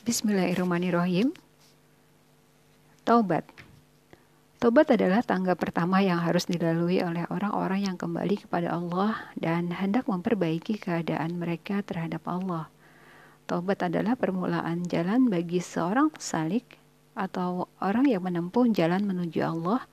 Bismillahirrahmanirrahim. 0.00 1.28
Taubat. 3.04 3.44
Taubat 4.56 4.88
adalah 4.96 5.20
tangga 5.20 5.52
pertama 5.52 6.00
yang 6.00 6.24
harus 6.24 6.48
dilalui 6.48 7.04
oleh 7.04 7.28
orang-orang 7.28 7.84
yang 7.84 8.00
kembali 8.00 8.48
kepada 8.48 8.80
Allah 8.80 9.28
dan 9.36 9.68
hendak 9.68 10.08
memperbaiki 10.08 10.80
keadaan 10.80 11.36
mereka 11.36 11.84
terhadap 11.84 12.24
Allah. 12.24 12.72
Taubat 13.44 13.84
adalah 13.84 14.16
permulaan 14.16 14.88
jalan 14.88 15.28
bagi 15.28 15.60
seorang 15.60 16.08
salik 16.16 16.80
atau 17.12 17.68
orang 17.84 18.08
yang 18.08 18.24
menempuh 18.24 18.72
jalan 18.72 19.04
menuju 19.04 19.44
Allah. 19.44 19.84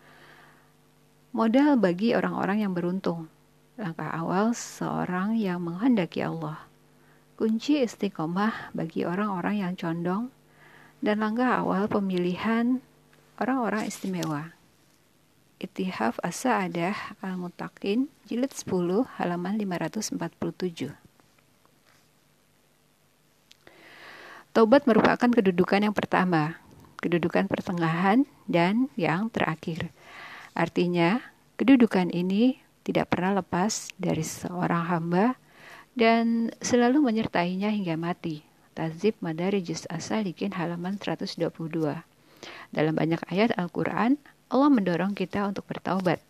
Modal 1.36 1.76
bagi 1.76 2.16
orang-orang 2.16 2.64
yang 2.64 2.72
beruntung. 2.72 3.28
Langkah 3.76 4.08
awal 4.08 4.56
seorang 4.56 5.36
yang 5.36 5.60
menghendaki 5.60 6.24
Allah. 6.24 6.67
Kunci 7.38 7.86
istiqomah 7.86 8.74
bagi 8.74 9.06
orang-orang 9.06 9.62
yang 9.62 9.78
condong 9.78 10.34
dan 11.06 11.22
langkah 11.22 11.62
awal 11.62 11.86
pemilihan 11.86 12.82
orang-orang 13.38 13.86
istimewa. 13.86 14.58
Ittihaf 15.62 16.18
As-Sa'adah 16.26 17.22
Al-Mutaqin 17.22 18.10
jilid 18.26 18.50
10 18.50 19.06
halaman 19.22 19.54
547 19.54 20.18
Taubat 24.50 24.90
merupakan 24.90 25.30
kedudukan 25.30 25.86
yang 25.86 25.94
pertama, 25.94 26.58
kedudukan 26.98 27.46
pertengahan, 27.46 28.26
dan 28.50 28.90
yang 28.98 29.30
terakhir. 29.30 29.94
Artinya, 30.58 31.22
kedudukan 31.62 32.10
ini 32.10 32.58
tidak 32.82 33.14
pernah 33.14 33.38
lepas 33.38 33.94
dari 34.02 34.26
seorang 34.26 34.90
hamba 34.90 35.38
dan 35.98 36.54
selalu 36.62 37.02
menyertainya 37.02 37.74
hingga 37.74 37.98
mati. 37.98 38.46
Tazib 38.78 39.18
Madari 39.26 39.66
Juz 39.66 39.90
Asalikin 39.90 40.54
halaman 40.54 41.02
122. 41.02 41.50
Dalam 42.70 42.94
banyak 42.94 43.18
ayat 43.26 43.58
Al-Quran, 43.58 44.22
Allah 44.54 44.70
mendorong 44.70 45.18
kita 45.18 45.50
untuk 45.50 45.66
bertaubat. 45.66 46.22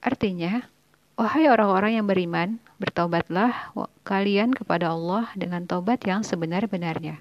Artinya, 0.00 0.64
wahai 1.20 1.52
orang-orang 1.52 2.00
yang 2.00 2.08
beriman, 2.08 2.56
bertaubatlah 2.80 3.76
kalian 4.08 4.56
kepada 4.56 4.96
Allah 4.96 5.28
dengan 5.36 5.68
taubat 5.68 6.00
yang 6.08 6.24
sebenar-benarnya. 6.24 7.20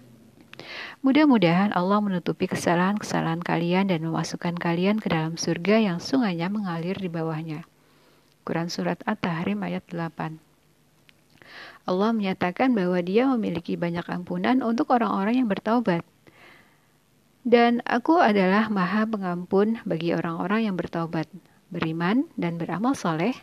Mudah-mudahan 1.03 1.75
Allah 1.75 1.99
menutupi 1.99 2.47
kesalahan-kesalahan 2.47 3.43
kalian 3.43 3.91
dan 3.91 3.99
memasukkan 4.07 4.55
kalian 4.55 5.03
ke 5.03 5.11
dalam 5.11 5.35
surga 5.35 5.83
yang 5.83 5.99
sungainya 5.99 6.47
mengalir 6.47 6.95
di 6.95 7.11
bawahnya. 7.11 7.67
Quran 8.43 8.67
Surat 8.67 8.99
At-Tahrim 9.07 9.63
ayat 9.63 9.87
8 9.87 10.39
Allah 11.83 12.15
menyatakan 12.15 12.71
bahwa 12.71 12.95
dia 13.03 13.27
memiliki 13.27 13.75
banyak 13.75 14.07
ampunan 14.07 14.63
untuk 14.63 14.95
orang-orang 14.95 15.43
yang 15.43 15.49
bertaubat. 15.51 16.07
Dan 17.43 17.83
aku 17.83 18.23
adalah 18.23 18.71
maha 18.71 19.03
pengampun 19.03 19.83
bagi 19.83 20.15
orang-orang 20.15 20.71
yang 20.71 20.79
bertaubat, 20.79 21.27
beriman, 21.67 22.23
dan 22.39 22.55
beramal 22.55 22.95
soleh, 22.95 23.35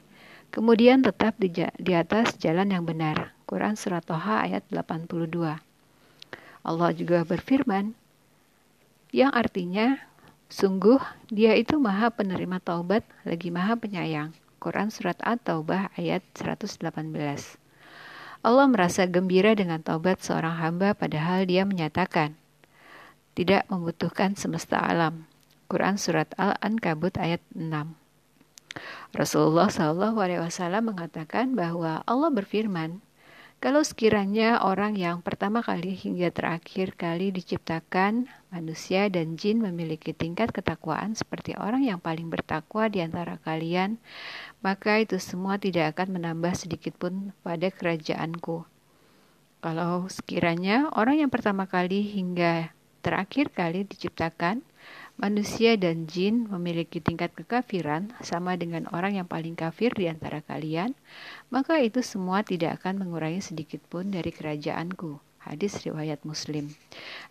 kemudian 0.48 1.04
tetap 1.04 1.36
di, 1.36 1.52
di 1.52 1.92
atas 1.92 2.40
jalan 2.40 2.72
yang 2.72 2.88
benar. 2.88 3.36
Quran 3.44 3.76
Surat 3.76 4.00
Toha 4.08 4.48
ayat 4.48 4.64
82 4.72 5.60
Allah 6.60 6.90
juga 6.92 7.24
berfirman, 7.28 7.92
yang 9.10 9.32
artinya, 9.34 9.98
sungguh 10.48 11.00
dia 11.28 11.56
itu 11.58 11.76
maha 11.76 12.08
penerima 12.12 12.62
taubat, 12.62 13.02
lagi 13.26 13.50
maha 13.50 13.74
penyayang. 13.74 14.30
Quran 14.60 14.92
Surat 14.92 15.16
At-Taubah 15.24 15.96
ayat 15.96 16.20
118 16.36 16.84
Allah 18.44 18.66
merasa 18.68 19.08
gembira 19.08 19.56
dengan 19.56 19.80
taubat 19.80 20.20
seorang 20.20 20.60
hamba 20.60 20.92
padahal 20.92 21.48
dia 21.48 21.64
menyatakan, 21.64 22.36
tidak 23.32 23.64
membutuhkan 23.72 24.36
semesta 24.36 24.76
alam. 24.76 25.24
Quran 25.64 25.96
Surat 25.96 26.28
Al-Ankabut 26.36 27.16
ayat 27.16 27.40
6 27.56 27.96
Rasulullah 29.16 29.72
Wasallam 29.72 30.92
mengatakan 30.92 31.56
bahwa 31.56 32.04
Allah 32.04 32.28
berfirman, 32.28 33.00
kalau 33.60 33.84
sekiranya 33.84 34.64
orang 34.64 34.96
yang 34.96 35.20
pertama 35.20 35.60
kali 35.60 35.92
hingga 35.92 36.32
terakhir 36.32 36.96
kali 36.96 37.28
diciptakan, 37.28 38.24
manusia 38.48 39.12
dan 39.12 39.36
jin 39.36 39.60
memiliki 39.60 40.16
tingkat 40.16 40.48
ketakwaan 40.48 41.12
seperti 41.12 41.52
orang 41.60 41.84
yang 41.84 42.00
paling 42.00 42.32
bertakwa 42.32 42.88
di 42.88 43.04
antara 43.04 43.36
kalian, 43.44 44.00
maka 44.60 45.00
itu 45.00 45.16
semua 45.16 45.56
tidak 45.56 45.96
akan 45.96 46.20
menambah 46.20 46.52
sedikit 46.56 46.96
pun 46.96 47.32
pada 47.40 47.72
kerajaanku. 47.72 48.64
Kalau 49.60 50.08
sekiranya 50.08 50.88
orang 50.96 51.20
yang 51.20 51.28
pertama 51.32 51.68
kali 51.68 52.00
hingga 52.00 52.72
terakhir 53.04 53.52
kali 53.52 53.84
diciptakan, 53.84 54.64
manusia 55.20 55.76
dan 55.76 56.08
jin 56.08 56.48
memiliki 56.48 56.96
tingkat 57.00 57.32
kekafiran 57.36 58.12
sama 58.24 58.56
dengan 58.56 58.88
orang 58.92 59.20
yang 59.20 59.28
paling 59.28 59.52
kafir 59.52 59.92
di 59.92 60.08
antara 60.08 60.40
kalian, 60.40 60.96
maka 61.52 61.76
itu 61.80 62.00
semua 62.00 62.40
tidak 62.40 62.80
akan 62.80 63.04
mengurangi 63.04 63.44
sedikit 63.44 63.84
pun 63.88 64.08
dari 64.08 64.32
kerajaanku. 64.32 65.20
Hadis 65.40 65.80
riwayat 65.84 66.20
Muslim. 66.28 66.68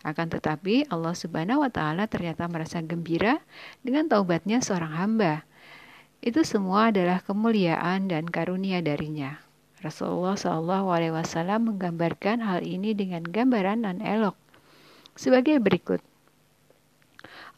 Akan 0.02 0.26
tetapi 0.26 0.90
Allah 0.90 1.14
Subhanahu 1.14 1.62
wa 1.62 1.70
taala 1.70 2.10
ternyata 2.10 2.50
merasa 2.50 2.82
gembira 2.82 3.38
dengan 3.86 4.10
taubatnya 4.10 4.58
seorang 4.58 4.94
hamba. 4.98 5.46
Itu 6.20 6.44
semua 6.44 6.92
adalah 6.92 7.24
kemuliaan 7.24 8.12
dan 8.12 8.28
karunia 8.28 8.84
darinya. 8.84 9.40
Rasulullah 9.80 10.36
Wasallam 10.84 11.72
menggambarkan 11.72 12.44
hal 12.44 12.60
ini 12.60 12.92
dengan 12.92 13.24
gambaran 13.24 13.88
non 13.88 14.04
elok 14.04 14.36
sebagai 15.16 15.56
berikut. 15.56 16.04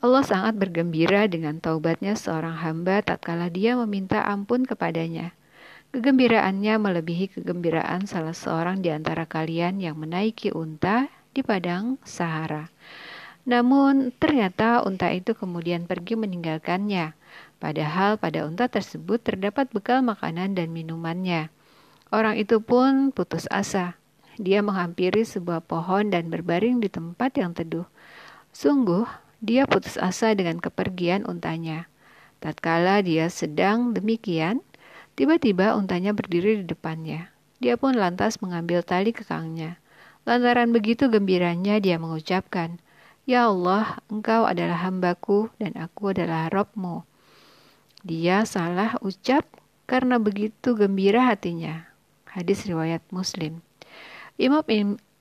Allah 0.02 0.22
sangat 0.26 0.58
bergembira 0.58 1.30
dengan 1.30 1.62
taubatnya 1.62 2.18
seorang 2.18 2.58
hamba 2.58 3.02
tatkala 3.02 3.50
dia 3.50 3.78
meminta 3.78 4.22
ampun 4.22 4.66
kepadanya. 4.66 5.34
Kegembiraannya 5.94 6.74
melebihi 6.78 7.34
kegembiraan 7.38 8.10
salah 8.10 8.34
seorang 8.34 8.82
di 8.82 8.90
antara 8.90 9.26
kalian 9.26 9.78
yang 9.78 9.98
menaiki 9.98 10.50
unta 10.50 11.06
di 11.30 11.46
padang 11.46 12.02
Sahara. 12.02 12.66
Namun 13.46 14.10
ternyata 14.18 14.82
unta 14.82 15.10
itu 15.10 15.34
kemudian 15.34 15.86
pergi 15.86 16.14
meninggalkannya, 16.18 17.14
padahal 17.62 18.18
pada 18.18 18.42
unta 18.42 18.66
tersebut 18.66 19.22
terdapat 19.22 19.70
bekal 19.70 20.02
makanan 20.02 20.58
dan 20.58 20.74
minumannya. 20.74 21.54
Orang 22.10 22.34
itu 22.34 22.58
pun 22.58 23.14
putus 23.14 23.46
asa. 23.54 23.94
Dia 24.34 24.66
menghampiri 24.66 25.22
sebuah 25.22 25.62
pohon 25.62 26.10
dan 26.10 26.26
berbaring 26.26 26.82
di 26.82 26.90
tempat 26.90 27.38
yang 27.38 27.54
teduh. 27.54 27.86
Sungguh, 28.50 29.06
dia 29.38 29.70
putus 29.70 29.94
asa 29.94 30.34
dengan 30.34 30.58
kepergian 30.58 31.22
untanya. 31.22 31.86
Tatkala 32.42 33.06
dia 33.06 33.30
sedang 33.30 33.94
demikian, 33.94 34.58
tiba-tiba 35.14 35.78
untanya 35.78 36.10
berdiri 36.10 36.58
di 36.58 36.64
depannya. 36.66 37.30
Dia 37.62 37.78
pun 37.78 37.94
lantas 37.94 38.42
mengambil 38.42 38.82
tali 38.82 39.14
kekangnya. 39.14 39.78
Lantaran 40.26 40.74
begitu 40.74 41.06
gembiranya 41.06 41.78
dia 41.78 42.02
mengucapkan, 42.02 42.82
Ya 43.22 43.46
Allah, 43.46 44.02
engkau 44.10 44.50
adalah 44.50 44.82
hambaku 44.82 45.54
dan 45.62 45.78
aku 45.78 46.10
adalah 46.10 46.50
Robmu. 46.50 47.06
Dia 48.02 48.42
salah 48.42 48.98
ucap 48.98 49.46
karena 49.86 50.18
begitu 50.18 50.74
gembira 50.74 51.30
hatinya. 51.30 51.86
Hadis 52.26 52.66
riwayat 52.66 52.98
Muslim. 53.14 53.62
Imam, 54.34 54.66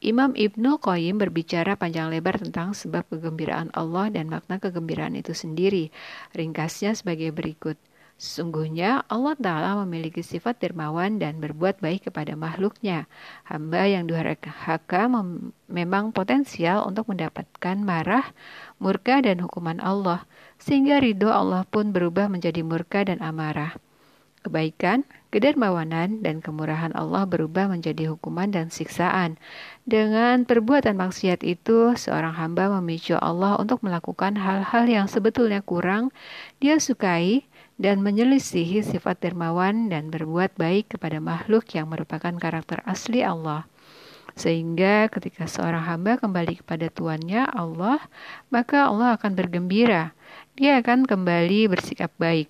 Imam 0.01 0.33
Ibnu 0.33 0.81
Qayyim 0.81 1.21
berbicara 1.21 1.77
panjang 1.77 2.09
lebar 2.09 2.41
tentang 2.41 2.73
sebab 2.73 3.05
kegembiraan 3.05 3.69
Allah 3.77 4.09
dan 4.09 4.33
makna 4.33 4.57
kegembiraan 4.57 5.13
itu 5.13 5.37
sendiri. 5.37 5.93
Ringkasnya 6.33 6.97
sebagai 6.97 7.29
berikut. 7.29 7.77
Sesungguhnya 8.21 9.01
Allah 9.09 9.33
Ta'ala 9.33 9.81
memiliki 9.81 10.21
sifat 10.21 10.61
dermawan 10.61 11.17
dan 11.17 11.41
berbuat 11.41 11.81
baik 11.81 12.05
kepada 12.13 12.37
makhluknya. 12.37 13.09
Hamba 13.49 13.89
yang 13.89 14.05
durhaka 14.05 15.09
memang 15.65 16.13
potensial 16.13 16.85
untuk 16.85 17.09
mendapatkan 17.09 17.81
marah, 17.81 18.29
murka, 18.77 19.25
dan 19.25 19.41
hukuman 19.41 19.81
Allah. 19.81 20.29
Sehingga 20.61 21.01
ridho 21.01 21.33
Allah 21.33 21.65
pun 21.65 21.89
berubah 21.89 22.29
menjadi 22.29 22.61
murka 22.61 23.01
dan 23.01 23.25
amarah. 23.25 23.73
Kebaikan, 24.45 25.01
kedermawanan, 25.33 26.21
dan 26.21 26.45
kemurahan 26.45 26.93
Allah 26.93 27.25
berubah 27.25 27.73
menjadi 27.73 28.13
hukuman 28.13 28.53
dan 28.53 28.69
siksaan. 28.69 29.41
Dengan 29.85 30.45
perbuatan 30.45 30.93
maksiat 30.93 31.41
itu, 31.41 31.97
seorang 31.97 32.37
hamba 32.37 32.69
memicu 32.77 33.17
Allah 33.17 33.57
untuk 33.57 33.81
melakukan 33.81 34.37
hal-hal 34.37 34.85
yang 34.85 35.09
sebetulnya 35.09 35.65
kurang 35.65 36.13
dia 36.61 36.77
sukai 36.77 37.49
dan 37.81 38.05
menyelisihi 38.05 38.85
sifat 38.85 39.25
dermawan 39.25 39.89
dan 39.89 40.13
berbuat 40.13 40.53
baik 40.53 40.93
kepada 40.95 41.17
makhluk 41.17 41.65
yang 41.73 41.89
merupakan 41.89 42.31
karakter 42.37 42.85
asli 42.85 43.25
Allah. 43.25 43.65
Sehingga 44.37 45.09
ketika 45.09 45.49
seorang 45.49 45.83
hamba 45.89 46.21
kembali 46.21 46.61
kepada 46.61 46.87
tuannya 46.93 47.49
Allah, 47.49 47.97
maka 48.53 48.85
Allah 48.85 49.17
akan 49.17 49.33
bergembira. 49.33 50.13
Dia 50.55 50.77
akan 50.79 51.09
kembali 51.09 51.67
bersikap 51.67 52.13
baik 52.21 52.47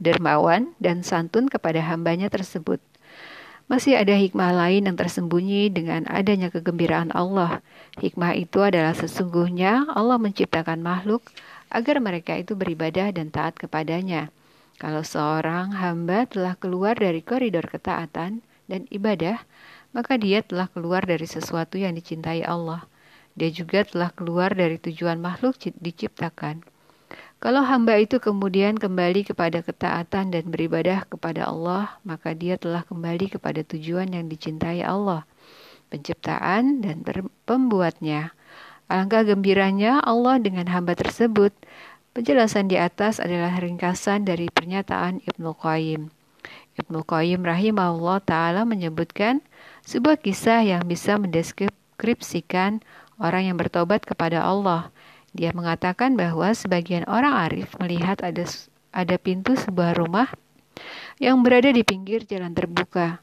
dermawan, 0.00 0.74
dan 0.80 1.02
santun 1.04 1.50
kepada 1.50 1.82
hambanya 1.82 2.30
tersebut. 2.30 2.80
Masih 3.64 3.96
ada 3.96 4.12
hikmah 4.12 4.52
lain 4.52 4.84
yang 4.84 4.96
tersembunyi 4.96 5.72
dengan 5.72 6.04
adanya 6.12 6.52
kegembiraan 6.52 7.08
Allah. 7.16 7.64
Hikmah 7.96 8.36
itu 8.36 8.60
adalah 8.60 8.92
sesungguhnya 8.92 9.88
Allah 9.88 10.20
menciptakan 10.20 10.84
makhluk 10.84 11.24
agar 11.74 11.98
mereka 11.98 12.38
itu 12.38 12.54
beribadah 12.54 13.10
dan 13.10 13.34
taat 13.34 13.58
kepadanya. 13.58 14.30
Kalau 14.78 15.02
seorang 15.02 15.74
hamba 15.74 16.30
telah 16.30 16.54
keluar 16.54 16.94
dari 16.94 17.18
koridor 17.18 17.66
ketaatan 17.66 18.46
dan 18.70 18.86
ibadah, 18.94 19.42
maka 19.90 20.14
dia 20.14 20.42
telah 20.46 20.70
keluar 20.70 21.02
dari 21.02 21.26
sesuatu 21.26 21.74
yang 21.74 21.98
dicintai 21.98 22.46
Allah. 22.46 22.86
Dia 23.34 23.50
juga 23.50 23.82
telah 23.82 24.14
keluar 24.14 24.54
dari 24.54 24.78
tujuan 24.78 25.18
makhluk 25.18 25.58
diciptakan. 25.58 26.62
Kalau 27.42 27.60
hamba 27.60 28.00
itu 28.00 28.22
kemudian 28.22 28.78
kembali 28.78 29.26
kepada 29.26 29.60
ketaatan 29.60 30.32
dan 30.32 30.44
beribadah 30.48 31.04
kepada 31.10 31.50
Allah, 31.50 31.98
maka 32.06 32.32
dia 32.32 32.56
telah 32.56 32.86
kembali 32.86 33.36
kepada 33.36 33.60
tujuan 33.66 34.14
yang 34.14 34.30
dicintai 34.30 34.80
Allah, 34.80 35.26
penciptaan 35.92 36.80
dan 36.80 37.04
pembuatnya. 37.44 38.32
Alangkah 38.86 39.24
gembiranya 39.24 40.02
Allah 40.04 40.36
dengan 40.40 40.68
hamba 40.68 40.94
tersebut. 40.94 41.54
Penjelasan 42.14 42.70
di 42.70 42.78
atas 42.78 43.18
adalah 43.18 43.56
ringkasan 43.58 44.28
dari 44.28 44.46
pernyataan 44.52 45.24
Ibnu 45.24 45.50
Qayyim. 45.56 46.12
Ibnu 46.78 47.00
Qayyim 47.02 47.42
rahimahullah 47.42 48.22
ta'ala 48.22 48.62
menyebutkan 48.62 49.42
sebuah 49.82 50.22
kisah 50.22 50.62
yang 50.62 50.86
bisa 50.86 51.18
mendeskripsikan 51.18 52.84
orang 53.18 53.50
yang 53.50 53.56
bertobat 53.58 54.04
kepada 54.06 54.44
Allah– 54.44 54.88
dia 55.34 55.50
mengatakan 55.50 56.14
bahwa 56.14 56.54
sebagian 56.54 57.02
orang 57.10 57.34
arif 57.34 57.74
melihat 57.82 58.22
ada 58.22 58.46
ada 58.94 59.18
pintu 59.18 59.58
sebuah 59.58 59.98
rumah 59.98 60.30
yang 61.18 61.42
berada 61.42 61.74
di 61.74 61.82
pinggir 61.82 62.22
jalan 62.22 62.54
terbuka. 62.54 63.18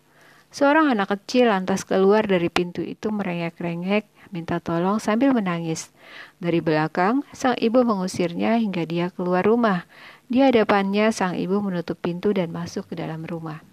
Seorang 0.52 0.92
anak 0.92 1.16
kecil 1.16 1.48
lantas 1.48 1.88
keluar 1.88 2.28
dari 2.28 2.52
pintu 2.52 2.84
itu 2.84 3.08
merengek-rengek, 3.08 4.04
minta 4.36 4.60
tolong 4.60 5.00
sambil 5.00 5.32
menangis. 5.32 5.96
Dari 6.44 6.60
belakang, 6.60 7.24
sang 7.32 7.56
ibu 7.56 7.88
mengusirnya 7.88 8.60
hingga 8.60 8.84
dia 8.84 9.16
keluar 9.16 9.48
rumah. 9.48 9.88
Di 10.28 10.44
hadapannya, 10.44 11.16
sang 11.16 11.40
ibu 11.40 11.64
menutup 11.64 11.96
pintu 12.04 12.36
dan 12.36 12.52
masuk 12.52 12.92
ke 12.92 13.00
dalam 13.00 13.24
rumah. 13.24 13.64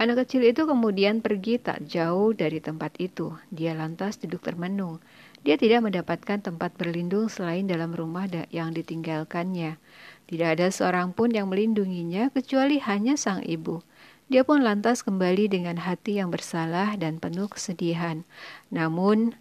Anak 0.00 0.26
kecil 0.26 0.42
itu 0.48 0.64
kemudian 0.64 1.20
pergi 1.20 1.60
tak 1.60 1.84
jauh 1.84 2.32
dari 2.32 2.58
tempat 2.64 2.96
itu. 2.96 3.36
Dia 3.52 3.78
lantas 3.78 4.18
duduk 4.18 4.40
termenung. 4.40 4.98
Dia 5.44 5.60
tidak 5.60 5.84
mendapatkan 5.84 6.40
tempat 6.40 6.74
berlindung 6.80 7.28
selain 7.28 7.68
dalam 7.68 7.92
rumah 7.92 8.24
yang 8.48 8.72
ditinggalkannya. 8.72 9.76
Tidak 10.24 10.48
ada 10.48 10.72
seorang 10.72 11.12
pun 11.12 11.30
yang 11.30 11.52
melindunginya 11.52 12.32
kecuali 12.32 12.80
hanya 12.80 13.14
sang 13.14 13.44
ibu. 13.44 13.84
Dia 14.32 14.40
pun 14.40 14.64
lantas 14.64 15.04
kembali 15.04 15.52
dengan 15.52 15.76
hati 15.76 16.16
yang 16.16 16.32
bersalah 16.32 16.96
dan 16.96 17.20
penuh 17.20 17.48
kesedihan. 17.52 18.24
Namun, 18.72 19.36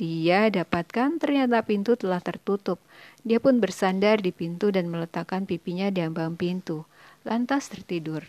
dia 0.00 0.48
dapatkan 0.48 1.20
ternyata 1.20 1.60
pintu 1.60 1.92
telah 1.92 2.24
tertutup. 2.24 2.80
Dia 3.20 3.36
pun 3.36 3.60
bersandar 3.60 4.24
di 4.24 4.32
pintu 4.32 4.72
dan 4.72 4.88
meletakkan 4.88 5.44
pipinya 5.44 5.92
di 5.92 6.00
ambang 6.00 6.40
pintu, 6.40 6.88
lantas 7.28 7.68
tertidur. 7.68 8.24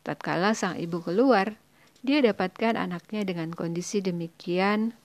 Tatkala 0.00 0.56
sang 0.56 0.80
ibu 0.80 1.04
keluar, 1.04 1.60
dia 2.00 2.24
dapatkan 2.24 2.80
anaknya 2.80 3.28
dengan 3.28 3.52
kondisi 3.52 4.00
demikian 4.00 4.96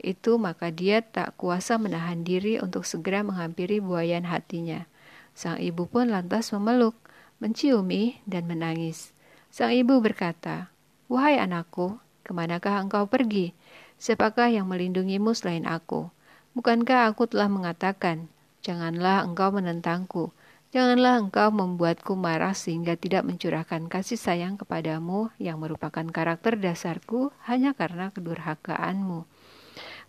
itu 0.00 0.40
maka 0.40 0.72
dia 0.72 1.04
tak 1.04 1.36
kuasa 1.36 1.76
menahan 1.76 2.24
diri 2.24 2.56
untuk 2.56 2.88
segera 2.88 3.20
menghampiri 3.20 3.84
buayan 3.84 4.24
hatinya. 4.24 4.88
Sang 5.36 5.60
ibu 5.60 5.86
pun 5.86 6.08
lantas 6.10 6.50
memeluk, 6.56 6.96
menciumi, 7.38 8.18
dan 8.24 8.48
menangis. 8.48 9.12
Sang 9.50 9.74
ibu 9.74 9.98
berkata, 9.98 10.70
Wahai 11.10 11.42
anakku, 11.42 11.98
ke 12.22 12.30
manakah 12.30 12.78
engkau 12.78 13.10
pergi? 13.10 13.50
Siapakah 13.98 14.48
yang 14.48 14.70
melindungimu 14.70 15.34
selain 15.34 15.66
aku? 15.66 16.08
Bukankah 16.54 17.10
aku 17.10 17.26
telah 17.26 17.50
mengatakan, 17.50 18.30
Janganlah 18.62 19.26
engkau 19.26 19.50
menentangku, 19.50 20.30
Janganlah 20.70 21.18
engkau 21.18 21.50
membuatku 21.50 22.14
marah 22.14 22.54
sehingga 22.54 22.94
tidak 22.94 23.26
mencurahkan 23.26 23.90
kasih 23.90 24.14
sayang 24.14 24.54
kepadamu 24.54 25.26
yang 25.42 25.58
merupakan 25.58 26.06
karakter 26.06 26.54
dasarku 26.54 27.34
hanya 27.42 27.74
karena 27.74 28.14
kedurhakaanmu. 28.14 29.26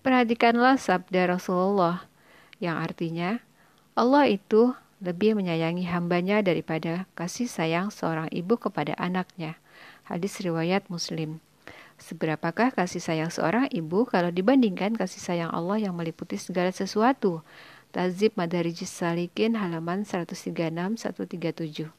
Perhatikanlah 0.06 0.78
sabda 0.78 1.34
Rasulullah 1.34 2.06
yang 2.62 2.78
artinya 2.78 3.42
Allah 3.98 4.30
itu 4.30 4.78
lebih 5.01 5.33
menyayangi 5.33 5.89
hambanya 5.89 6.45
daripada 6.45 7.09
kasih 7.18 7.50
sayang 7.50 7.89
seorang 7.89 8.30
ibu 8.30 8.53
kepada 8.56 8.94
anaknya. 9.01 9.57
Hadis 10.06 10.38
riwayat 10.38 10.86
Muslim. 10.94 11.42
Seberapakah 11.98 12.74
kasih 12.74 13.01
sayang 13.01 13.33
seorang 13.33 13.65
ibu 13.74 14.06
kalau 14.06 14.30
dibandingkan 14.30 14.94
kasih 14.94 15.21
sayang 15.21 15.51
Allah 15.53 15.81
yang 15.89 15.98
meliputi 15.98 16.38
segala 16.38 16.69
sesuatu? 16.69 17.42
Tazib 17.92 18.38
Madarijis 18.39 18.94
Salikin 18.94 19.59
halaman 19.59 20.07
136-137 20.07 21.92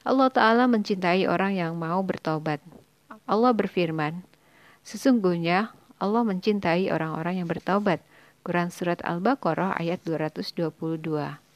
Allah 0.00 0.28
Ta'ala 0.32 0.64
mencintai 0.64 1.28
orang 1.28 1.52
yang 1.60 1.76
mau 1.76 2.00
bertobat. 2.00 2.64
Allah 3.28 3.52
berfirman, 3.52 4.24
Sesungguhnya 4.80 5.76
Allah 6.00 6.24
mencintai 6.24 6.88
orang-orang 6.88 7.44
yang 7.44 7.48
bertaubat. 7.52 8.00
Quran 8.40 8.72
Surat 8.72 9.04
Al-Baqarah 9.04 9.76
ayat 9.76 10.00
222. 10.08 11.49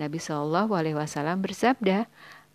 Nabi 0.00 0.16
Shallallahu 0.16 0.72
Alaihi 0.72 0.96
Wasallam 0.96 1.44
bersabda, 1.44 2.08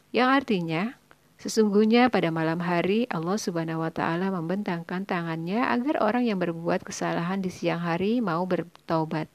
yang 0.09 0.33
artinya, 0.33 0.97
sesungguhnya 1.37 2.09
pada 2.09 2.33
malam 2.33 2.57
hari 2.57 3.05
Allah 3.13 3.37
Subhanahu 3.37 3.85
Wa 3.85 3.93
Taala 3.93 4.33
membentangkan 4.33 5.05
tangannya 5.05 5.61
agar 5.61 6.01
orang 6.01 6.25
yang 6.25 6.41
berbuat 6.41 6.81
kesalahan 6.81 7.45
di 7.45 7.53
siang 7.53 7.85
hari 7.85 8.17
mau 8.25 8.41
bertaubat. 8.49 9.29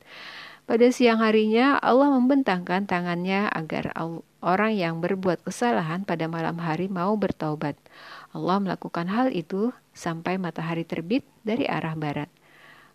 Pada 0.70 0.86
siang 0.94 1.18
harinya 1.18 1.82
Allah 1.82 2.14
membentangkan 2.14 2.86
tangannya 2.86 3.50
agar 3.50 3.90
orang 4.38 4.72
yang 4.74 5.02
berbuat 5.02 5.42
kesalahan 5.42 6.06
pada 6.06 6.30
malam 6.30 6.62
hari 6.62 6.86
mau 6.86 7.14
bertaubat. 7.18 7.74
Allah 8.30 8.56
melakukan 8.62 9.10
hal 9.10 9.34
itu 9.34 9.74
sampai 9.94 10.38
matahari 10.38 10.86
terbit 10.86 11.26
dari 11.42 11.66
arah 11.66 11.98
barat. 11.98 12.30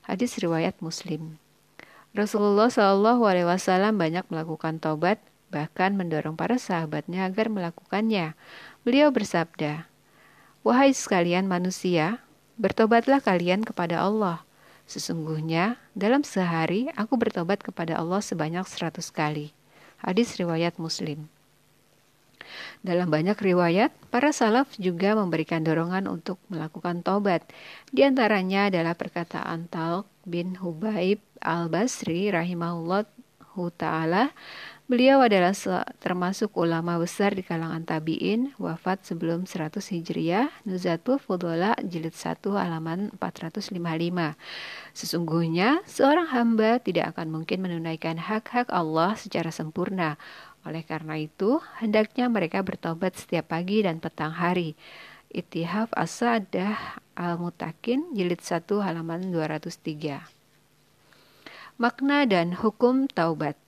Hadis 0.08 0.40
riwayat 0.40 0.80
Muslim. 0.80 1.36
Rasulullah 2.16 2.72
Shallallahu 2.72 3.28
Alaihi 3.28 3.44
Wasallam 3.44 4.00
banyak 4.00 4.24
melakukan 4.32 4.80
taubat, 4.80 5.20
bahkan 5.52 6.00
mendorong 6.00 6.40
para 6.40 6.56
sahabatnya 6.56 7.28
agar 7.28 7.52
melakukannya. 7.52 8.40
Beliau 8.88 9.12
bersabda, 9.12 9.92
Wahai 10.64 10.96
sekalian 10.96 11.44
manusia, 11.44 12.24
bertobatlah 12.56 13.20
kalian 13.20 13.68
kepada 13.68 14.00
Allah. 14.00 14.48
Sesungguhnya, 14.88 15.76
dalam 15.92 16.24
sehari 16.24 16.88
aku 16.96 17.20
bertobat 17.20 17.60
kepada 17.60 18.00
Allah 18.00 18.24
sebanyak 18.24 18.64
seratus 18.64 19.12
kali. 19.12 19.52
Hadis 20.00 20.40
riwayat 20.40 20.80
Muslim. 20.80 21.28
Dalam 22.80 23.12
banyak 23.12 23.36
riwayat, 23.36 23.92
para 24.08 24.32
salaf 24.32 24.72
juga 24.80 25.20
memberikan 25.20 25.68
dorongan 25.68 26.08
untuk 26.08 26.40
melakukan 26.48 27.04
tobat. 27.04 27.44
Di 27.92 28.08
antaranya 28.08 28.72
adalah 28.72 28.96
perkataan 28.96 29.68
Talq 29.68 30.08
bin 30.24 30.56
Hubaib 30.64 31.20
al-Basri 31.46 32.34
rahimahullah 32.34 33.06
ta'ala. 33.56 34.34
Beliau 34.86 35.18
adalah 35.26 35.58
termasuk 35.98 36.54
ulama 36.62 37.02
besar 37.02 37.34
di 37.34 37.42
kalangan 37.42 37.82
tabi'in, 37.90 38.54
wafat 38.62 39.02
sebelum 39.02 39.50
100 39.50 39.82
Hijriah, 39.82 40.54
Nuzatul 40.62 41.18
Fudola 41.18 41.74
jilid 41.82 42.14
1 42.14 42.38
halaman 42.54 43.10
455. 43.18 43.74
Sesungguhnya, 44.94 45.82
seorang 45.90 46.30
hamba 46.30 46.78
tidak 46.78 47.18
akan 47.18 47.34
mungkin 47.34 47.66
menunaikan 47.66 48.22
hak-hak 48.22 48.70
Allah 48.70 49.18
secara 49.18 49.50
sempurna. 49.50 50.22
Oleh 50.70 50.86
karena 50.86 51.18
itu, 51.18 51.58
hendaknya 51.82 52.30
mereka 52.30 52.62
bertobat 52.62 53.18
setiap 53.18 53.58
pagi 53.58 53.82
dan 53.82 53.98
petang 53.98 54.38
hari. 54.38 54.78
Ittihaf 55.34 55.90
As-Sa'dah 55.98 57.02
Al-Mutakin 57.18 58.14
jilid 58.14 58.46
1 58.46 58.70
halaman 58.86 59.34
203. 59.34 60.35
Makna 61.76 62.24
dan 62.24 62.56
hukum 62.56 63.04
taubat. 63.12 63.60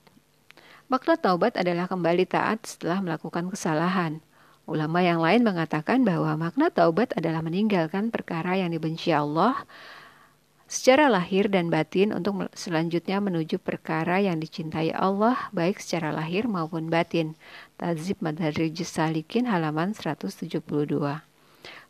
Makna 0.88 1.20
taubat 1.20 1.60
adalah 1.60 1.92
kembali 1.92 2.24
taat 2.24 2.64
setelah 2.64 3.04
melakukan 3.04 3.52
kesalahan. 3.52 4.24
Ulama 4.64 5.04
yang 5.04 5.20
lain 5.20 5.44
mengatakan 5.44 6.08
bahwa 6.08 6.32
makna 6.40 6.72
taubat 6.72 7.12
adalah 7.20 7.44
meninggalkan 7.44 8.08
perkara 8.08 8.56
yang 8.56 8.72
dibenci 8.72 9.12
Allah 9.12 9.60
secara 10.72 11.12
lahir 11.12 11.52
dan 11.52 11.68
batin 11.68 12.16
untuk 12.16 12.48
selanjutnya 12.56 13.20
menuju 13.20 13.60
perkara 13.60 14.24
yang 14.24 14.40
dicintai 14.40 14.96
Allah 14.96 15.52
baik 15.52 15.84
secara 15.84 16.16
lahir 16.16 16.48
maupun 16.48 16.88
batin. 16.88 17.36
Tazib 17.76 18.24
Madarijus 18.24 18.88
Salikin 18.88 19.52
halaman 19.52 19.92
172. 19.92 21.27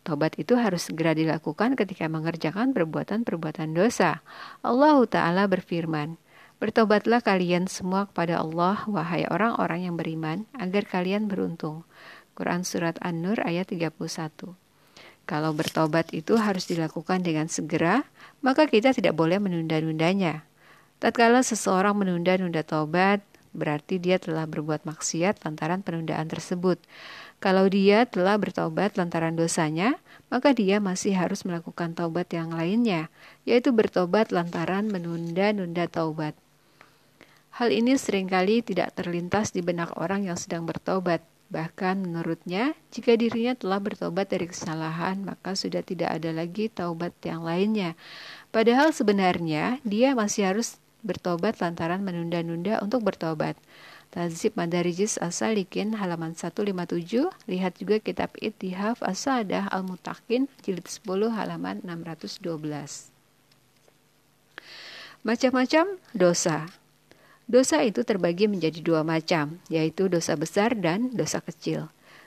Tobat 0.06 0.38
itu 0.42 0.58
harus 0.58 0.90
segera 0.90 1.16
dilakukan 1.16 1.78
ketika 1.78 2.10
mengerjakan 2.12 2.76
perbuatan-perbuatan 2.76 3.74
dosa. 3.74 4.26
Allah 4.66 4.98
Ta'ala 5.08 5.46
berfirman, 5.50 6.18
Bertobatlah 6.58 7.22
kalian 7.22 7.70
semua 7.70 8.10
kepada 8.10 8.42
Allah, 8.42 8.82
wahai 8.90 9.30
orang-orang 9.30 9.86
yang 9.86 9.94
beriman, 9.94 10.50
agar 10.58 10.90
kalian 10.90 11.30
beruntung. 11.30 11.86
Quran 12.34 12.66
Surat 12.66 12.98
An-Nur 12.98 13.38
ayat 13.46 13.70
31 13.70 13.94
Kalau 15.30 15.52
bertobat 15.54 16.10
itu 16.18 16.34
harus 16.34 16.66
dilakukan 16.66 17.22
dengan 17.22 17.46
segera, 17.46 18.10
maka 18.42 18.66
kita 18.66 18.90
tidak 18.90 19.14
boleh 19.14 19.38
menunda-nundanya. 19.38 20.50
Tatkala 20.98 21.46
seseorang 21.46 21.94
menunda-nunda 21.94 22.66
tobat, 22.66 23.22
berarti 23.54 24.02
dia 24.02 24.18
telah 24.18 24.50
berbuat 24.50 24.82
maksiat 24.86 25.46
lantaran 25.46 25.86
penundaan 25.86 26.26
tersebut. 26.26 26.82
Kalau 27.38 27.70
dia 27.70 28.10
telah 28.10 28.36
bertobat 28.42 28.98
lantaran 28.98 29.38
dosanya, 29.38 30.02
maka 30.34 30.58
dia 30.58 30.82
masih 30.82 31.14
harus 31.14 31.46
melakukan 31.46 31.94
taubat 31.94 32.34
yang 32.34 32.50
lainnya, 32.50 33.14
yaitu 33.46 33.70
bertobat 33.70 34.34
lantaran 34.34 34.90
menunda-nunda 34.90 35.86
taubat. 35.86 36.34
Hal 37.54 37.70
ini 37.70 37.98
sering 37.98 38.26
kali 38.26 38.66
tidak 38.66 38.98
terlintas 38.98 39.54
di 39.54 39.62
benak 39.62 39.94
orang 39.98 40.26
yang 40.26 40.38
sedang 40.38 40.66
bertobat, 40.66 41.22
Bahkan 41.48 42.04
menurutnya, 42.04 42.76
jika 42.92 43.16
dirinya 43.16 43.56
telah 43.56 43.80
bertobat 43.80 44.28
dari 44.28 44.52
kesalahan, 44.52 45.24
maka 45.24 45.56
sudah 45.56 45.80
tidak 45.80 46.20
ada 46.20 46.36
lagi 46.36 46.68
taubat 46.68 47.16
yang 47.24 47.48
lainnya. 47.48 47.96
Padahal 48.52 48.92
sebenarnya 48.92 49.80
dia 49.88 50.12
masih 50.12 50.52
harus 50.52 50.76
bertobat 51.08 51.64
lantaran 51.64 52.04
menunda-nunda 52.04 52.84
untuk 52.84 53.08
bertobat. 53.08 53.56
Tazib 54.18 54.58
Madarijis 54.58 55.22
Asalikin 55.22 55.94
halaman 55.94 56.34
157, 56.34 56.74
lihat 57.46 57.78
juga 57.78 58.02
kitab 58.02 58.34
Ittihaf 58.42 59.06
Asadah 59.06 59.70
Al-Mutakin 59.70 60.50
jilid 60.66 60.90
10 60.90 61.30
halaman 61.38 61.86
612. 61.86 63.14
Macam-macam 65.22 66.02
dosa 66.18 66.66
Dosa 67.46 67.86
itu 67.86 68.02
terbagi 68.02 68.50
menjadi 68.50 68.82
dua 68.82 69.06
macam, 69.06 69.62
yaitu 69.70 70.10
dosa 70.10 70.34
besar 70.34 70.74
dan 70.74 71.14
dosa 71.14 71.38
kecil. 71.38 71.86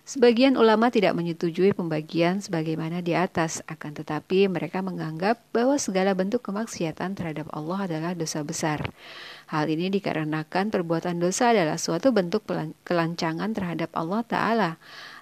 Sebagian 0.09 0.57
ulama 0.57 0.89
tidak 0.89 1.13
menyetujui 1.13 1.77
pembagian 1.77 2.41
sebagaimana 2.41 3.05
di 3.05 3.13
atas, 3.13 3.61
akan 3.69 4.01
tetapi 4.01 4.49
mereka 4.49 4.81
menganggap 4.81 5.39
bahwa 5.53 5.77
segala 5.77 6.17
bentuk 6.17 6.41
kemaksiatan 6.41 7.15
terhadap 7.15 7.47
Allah 7.53 7.85
adalah 7.87 8.13
dosa 8.17 8.41
besar. 8.41 8.91
Hal 9.53 9.69
ini 9.69 9.93
dikarenakan 9.93 10.73
perbuatan 10.73 11.21
dosa 11.21 11.53
adalah 11.53 11.77
suatu 11.77 12.11
bentuk 12.17 12.49
kelancangan 12.83 13.53
terhadap 13.53 13.93
Allah 13.93 14.23
Ta'ala. 14.25 14.71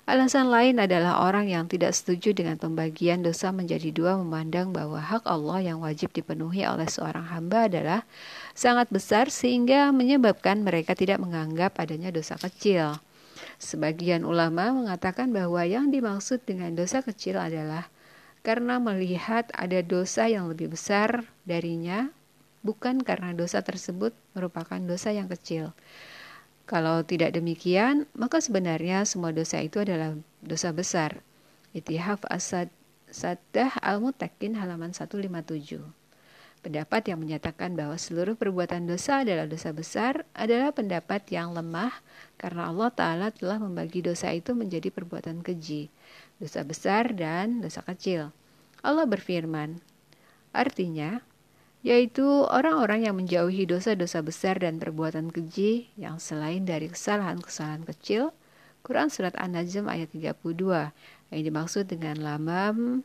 Alasan 0.08 0.49
lain 0.49 0.80
adalah 0.80 1.20
orang 1.20 1.52
yang 1.52 1.68
tidak 1.68 1.92
setuju 1.92 2.32
dengan 2.32 2.56
pembagian 2.56 3.20
dosa 3.20 3.52
menjadi 3.52 3.92
dua 3.92 4.16
memandang 4.16 4.73
bahwa 4.73 4.97
hak 4.97 5.28
Allah 5.28 5.61
yang 5.61 5.85
wajib 5.85 6.16
dipenuhi 6.16 6.64
oleh 6.64 6.88
seorang 6.88 7.28
hamba 7.28 7.68
adalah 7.68 8.08
sangat 8.56 8.88
besar 8.88 9.28
sehingga 9.28 9.92
menyebabkan 9.92 10.64
mereka 10.64 10.97
tidak 10.97 11.20
menganggap 11.20 11.76
adanya 11.76 12.08
dosa 12.08 12.40
kecil. 12.40 12.97
Sebagian 13.59 14.23
ulama 14.23 14.71
mengatakan 14.71 15.35
bahwa 15.35 15.67
yang 15.67 15.91
dimaksud 15.91 16.47
dengan 16.47 16.79
dosa 16.79 17.03
kecil 17.03 17.43
adalah 17.43 17.91
karena 18.47 18.79
melihat 18.79 19.50
ada 19.50 19.83
dosa 19.83 20.31
yang 20.31 20.47
lebih 20.47 20.73
besar 20.73 21.27
darinya, 21.43 22.15
bukan 22.62 23.03
karena 23.03 23.35
dosa 23.35 23.61
tersebut 23.67 24.15
merupakan 24.38 24.79
dosa 24.79 25.11
yang 25.11 25.27
kecil. 25.27 25.75
Kalau 26.71 27.03
tidak 27.03 27.35
demikian, 27.35 28.07
maka 28.15 28.38
sebenarnya 28.38 29.03
semua 29.09 29.35
dosa 29.35 29.59
itu 29.59 29.83
adalah 29.83 30.15
dosa 30.45 30.71
besar. 30.71 31.25
Itihaf 31.75 32.23
Asad 32.31 32.71
Saddah 33.09 33.81
Al-Mutakin 33.81 34.55
halaman 34.61 34.93
157. 34.93 35.81
Pendapat 36.61 37.09
yang 37.09 37.25
menyatakan 37.25 37.73
bahwa 37.73 37.97
seluruh 37.97 38.37
perbuatan 38.37 38.85
dosa 38.85 39.25
adalah 39.25 39.49
dosa 39.49 39.73
besar 39.73 40.29
adalah 40.37 40.75
pendapat 40.75 41.25
yang 41.33 41.57
lemah 41.57 41.95
karena 42.38 42.71
Allah 42.71 42.88
Ta'ala 42.95 43.28
telah 43.35 43.59
membagi 43.59 44.00
dosa 44.00 44.30
itu 44.30 44.54
menjadi 44.54 44.95
perbuatan 44.95 45.42
keji, 45.42 45.90
dosa 46.38 46.62
besar 46.62 47.11
dan 47.12 47.59
dosa 47.59 47.83
kecil. 47.83 48.30
Allah 48.80 49.04
berfirman, 49.11 49.83
artinya, 50.54 51.18
yaitu 51.83 52.25
orang-orang 52.47 53.11
yang 53.11 53.18
menjauhi 53.18 53.66
dosa-dosa 53.66 54.23
besar 54.23 54.62
dan 54.62 54.78
perbuatan 54.78 55.35
keji 55.35 55.90
yang 55.99 56.23
selain 56.23 56.62
dari 56.62 56.87
kesalahan-kesalahan 56.87 57.83
kecil. 57.87 58.30
Quran 58.87 59.11
Surat 59.11 59.35
An-Najm 59.35 59.90
ayat 59.90 60.14
32 60.14 60.95
yang 61.35 61.42
dimaksud 61.42 61.90
dengan 61.90 62.23
lamam 62.23 63.02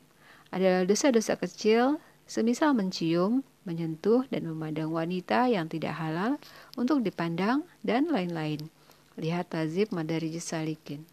adalah 0.54 0.86
dosa-dosa 0.86 1.36
kecil 1.42 1.98
semisal 2.30 2.72
mencium, 2.72 3.44
menyentuh, 3.68 4.24
dan 4.32 4.48
memandang 4.48 4.94
wanita 4.94 5.52
yang 5.52 5.68
tidak 5.68 5.98
halal 5.98 6.40
untuk 6.80 7.04
dipandang, 7.04 7.68
dan 7.84 8.08
lain-lain. 8.08 8.72
Lihat 9.14 9.54
Tazib 9.54 9.94
Madarijis 9.94 10.50
Salikin. 10.50 11.06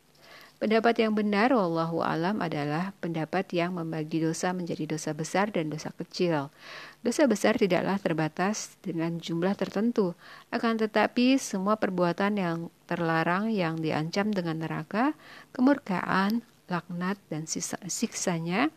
Pendapat 0.60 1.00
yang 1.00 1.16
benar 1.16 1.56
wallahu 1.56 2.04
alam 2.04 2.44
adalah 2.44 2.92
pendapat 3.00 3.48
yang 3.56 3.80
membagi 3.80 4.20
dosa 4.20 4.52
menjadi 4.52 4.92
dosa 4.92 5.16
besar 5.16 5.48
dan 5.48 5.72
dosa 5.72 5.88
kecil. 5.96 6.52
Dosa 7.00 7.24
besar 7.24 7.56
tidaklah 7.56 7.96
terbatas 7.96 8.76
dengan 8.84 9.16
jumlah 9.16 9.56
tertentu, 9.56 10.12
akan 10.52 10.76
tetapi 10.76 11.40
semua 11.40 11.80
perbuatan 11.80 12.36
yang 12.36 12.58
terlarang 12.84 13.48
yang 13.48 13.80
diancam 13.80 14.28
dengan 14.36 14.60
neraka, 14.60 15.16
kemurkaan, 15.56 16.44
laknat 16.68 17.16
dan 17.32 17.48
siksanya 17.88 18.68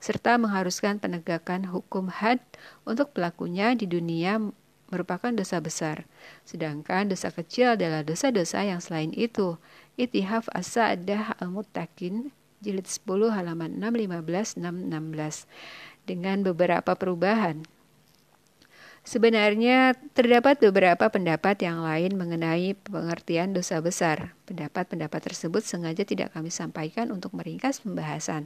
serta 0.00 0.40
mengharuskan 0.40 0.96
penegakan 0.96 1.68
hukum 1.68 2.08
had 2.08 2.40
untuk 2.84 3.16
pelakunya 3.16 3.72
di 3.76 3.84
dunia 3.84 4.40
merupakan 4.90 5.30
dosa 5.30 5.62
besar. 5.62 6.04
Sedangkan 6.44 7.08
dosa 7.08 7.30
kecil 7.30 7.78
adalah 7.78 8.04
dosa-dosa 8.04 8.66
yang 8.66 8.82
selain 8.82 9.14
itu, 9.16 9.56
Itihaf 9.96 10.50
As-Sa'dah 10.52 11.38
Al-Muttaqin 11.38 12.34
jilid 12.60 12.84
10 12.84 13.32
halaman 13.32 13.80
615 13.80 14.60
616 14.60 15.48
dengan 16.04 16.44
beberapa 16.44 16.92
perubahan. 16.92 17.64
Sebenarnya 19.00 19.96
terdapat 20.12 20.60
beberapa 20.60 21.08
pendapat 21.08 21.56
yang 21.64 21.80
lain 21.80 22.20
mengenai 22.20 22.76
pengertian 22.84 23.56
dosa 23.56 23.80
besar. 23.80 24.36
Pendapat-pendapat 24.44 25.24
tersebut 25.24 25.64
sengaja 25.64 26.04
tidak 26.04 26.36
kami 26.36 26.52
sampaikan 26.52 27.08
untuk 27.08 27.32
meringkas 27.32 27.80
pembahasan. 27.80 28.44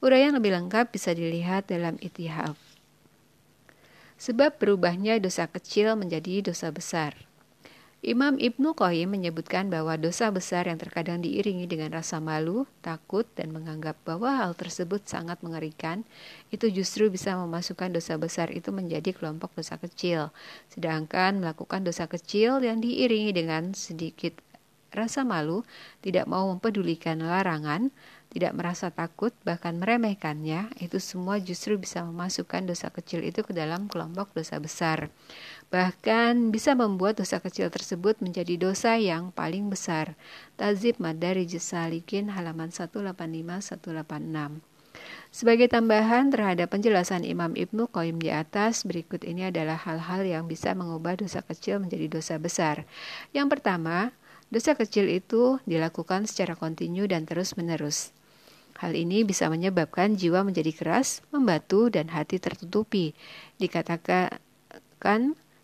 Uraian 0.00 0.32
lebih 0.32 0.56
lengkap 0.56 0.88
bisa 0.88 1.12
dilihat 1.12 1.68
dalam 1.68 2.00
Itihaf. 2.00 2.73
Sebab 4.24 4.56
berubahnya 4.56 5.20
dosa 5.20 5.44
kecil 5.44 5.92
menjadi 6.00 6.40
dosa 6.40 6.72
besar. 6.72 7.12
Imam 8.04 8.40
Ibnu 8.40 8.72
Qayyim 8.72 9.12
menyebutkan 9.12 9.68
bahwa 9.68 9.96
dosa 10.00 10.32
besar 10.32 10.64
yang 10.68 10.80
terkadang 10.80 11.20
diiringi 11.20 11.68
dengan 11.68 11.92
rasa 11.92 12.24
malu, 12.24 12.64
takut, 12.80 13.28
dan 13.36 13.52
menganggap 13.52 13.96
bahwa 14.04 14.32
hal 14.44 14.56
tersebut 14.56 15.04
sangat 15.04 15.40
mengerikan, 15.44 16.04
itu 16.48 16.68
justru 16.68 17.12
bisa 17.12 17.36
memasukkan 17.36 17.92
dosa 17.92 18.16
besar 18.16 18.48
itu 18.52 18.72
menjadi 18.72 19.12
kelompok 19.12 19.56
dosa 19.56 19.76
kecil. 19.76 20.32
Sedangkan 20.72 21.40
melakukan 21.40 21.84
dosa 21.84 22.08
kecil 22.08 22.64
yang 22.64 22.80
diiringi 22.80 23.32
dengan 23.32 23.76
sedikit 23.76 24.36
rasa 24.92 25.24
malu, 25.24 25.64
tidak 26.00 26.24
mau 26.30 26.48
mempedulikan 26.48 27.20
larangan, 27.20 27.88
tidak 28.34 28.52
merasa 28.58 28.90
takut, 28.90 29.30
bahkan 29.46 29.78
meremehkannya, 29.78 30.74
itu 30.82 30.98
semua 30.98 31.38
justru 31.38 31.78
bisa 31.78 32.02
memasukkan 32.02 32.66
dosa 32.66 32.90
kecil 32.90 33.22
itu 33.22 33.46
ke 33.46 33.54
dalam 33.54 33.86
kelompok 33.86 34.34
dosa 34.34 34.58
besar 34.58 35.14
bahkan 35.74 36.54
bisa 36.54 36.78
membuat 36.78 37.18
dosa 37.18 37.42
kecil 37.42 37.66
tersebut 37.66 38.22
menjadi 38.22 38.54
dosa 38.54 38.94
yang 38.94 39.34
paling 39.34 39.66
besar. 39.66 40.14
Tazib 40.54 41.02
Madari 41.02 41.50
Salikin 41.50 42.30
halaman 42.30 42.70
185-186. 42.70 44.62
Sebagai 45.34 45.66
tambahan 45.66 46.30
terhadap 46.30 46.70
penjelasan 46.70 47.26
Imam 47.26 47.58
Ibnu 47.58 47.90
Qayyim 47.90 48.22
di 48.22 48.30
atas, 48.30 48.86
berikut 48.86 49.26
ini 49.26 49.50
adalah 49.50 49.74
hal-hal 49.74 50.22
yang 50.22 50.46
bisa 50.46 50.70
mengubah 50.78 51.18
dosa 51.18 51.42
kecil 51.42 51.82
menjadi 51.82 52.06
dosa 52.06 52.38
besar. 52.38 52.86
Yang 53.34 53.58
pertama, 53.58 54.14
dosa 54.54 54.78
kecil 54.78 55.10
itu 55.10 55.58
dilakukan 55.66 56.30
secara 56.30 56.54
kontinu 56.54 57.10
dan 57.10 57.26
terus-menerus. 57.26 58.14
Hal 58.84 58.92
ini 58.92 59.24
bisa 59.24 59.48
menyebabkan 59.48 60.12
jiwa 60.12 60.44
menjadi 60.44 60.68
keras, 60.76 61.24
membatu, 61.32 61.88
dan 61.88 62.12
hati 62.12 62.36
tertutupi. 62.36 63.16
Dikatakan 63.56 64.36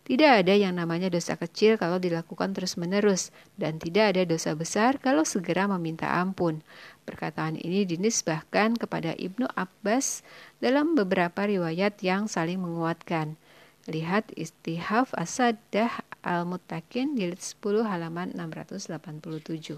tidak 0.08 0.32
ada 0.40 0.56
yang 0.56 0.80
namanya 0.80 1.12
dosa 1.12 1.36
kecil 1.36 1.76
kalau 1.76 2.00
dilakukan 2.00 2.56
terus-menerus, 2.56 3.28
dan 3.60 3.76
tidak 3.76 4.16
ada 4.16 4.24
dosa 4.24 4.56
besar 4.56 4.96
kalau 4.96 5.28
segera 5.28 5.68
meminta 5.68 6.08
ampun. 6.16 6.64
Perkataan 7.04 7.60
ini 7.60 7.84
dinisbahkan 7.84 8.80
kepada 8.80 9.12
Ibnu 9.12 9.52
Abbas 9.52 10.24
dalam 10.64 10.96
beberapa 10.96 11.44
riwayat 11.44 12.00
yang 12.00 12.24
saling 12.24 12.56
menguatkan. 12.56 13.36
Lihat 13.84 14.32
Istihaf 14.32 15.12
Asadah 15.12 16.08
Al-Muttaqin 16.24 17.20
jilid 17.20 17.44
10 17.44 17.84
halaman 17.84 18.32
687. 18.32 19.76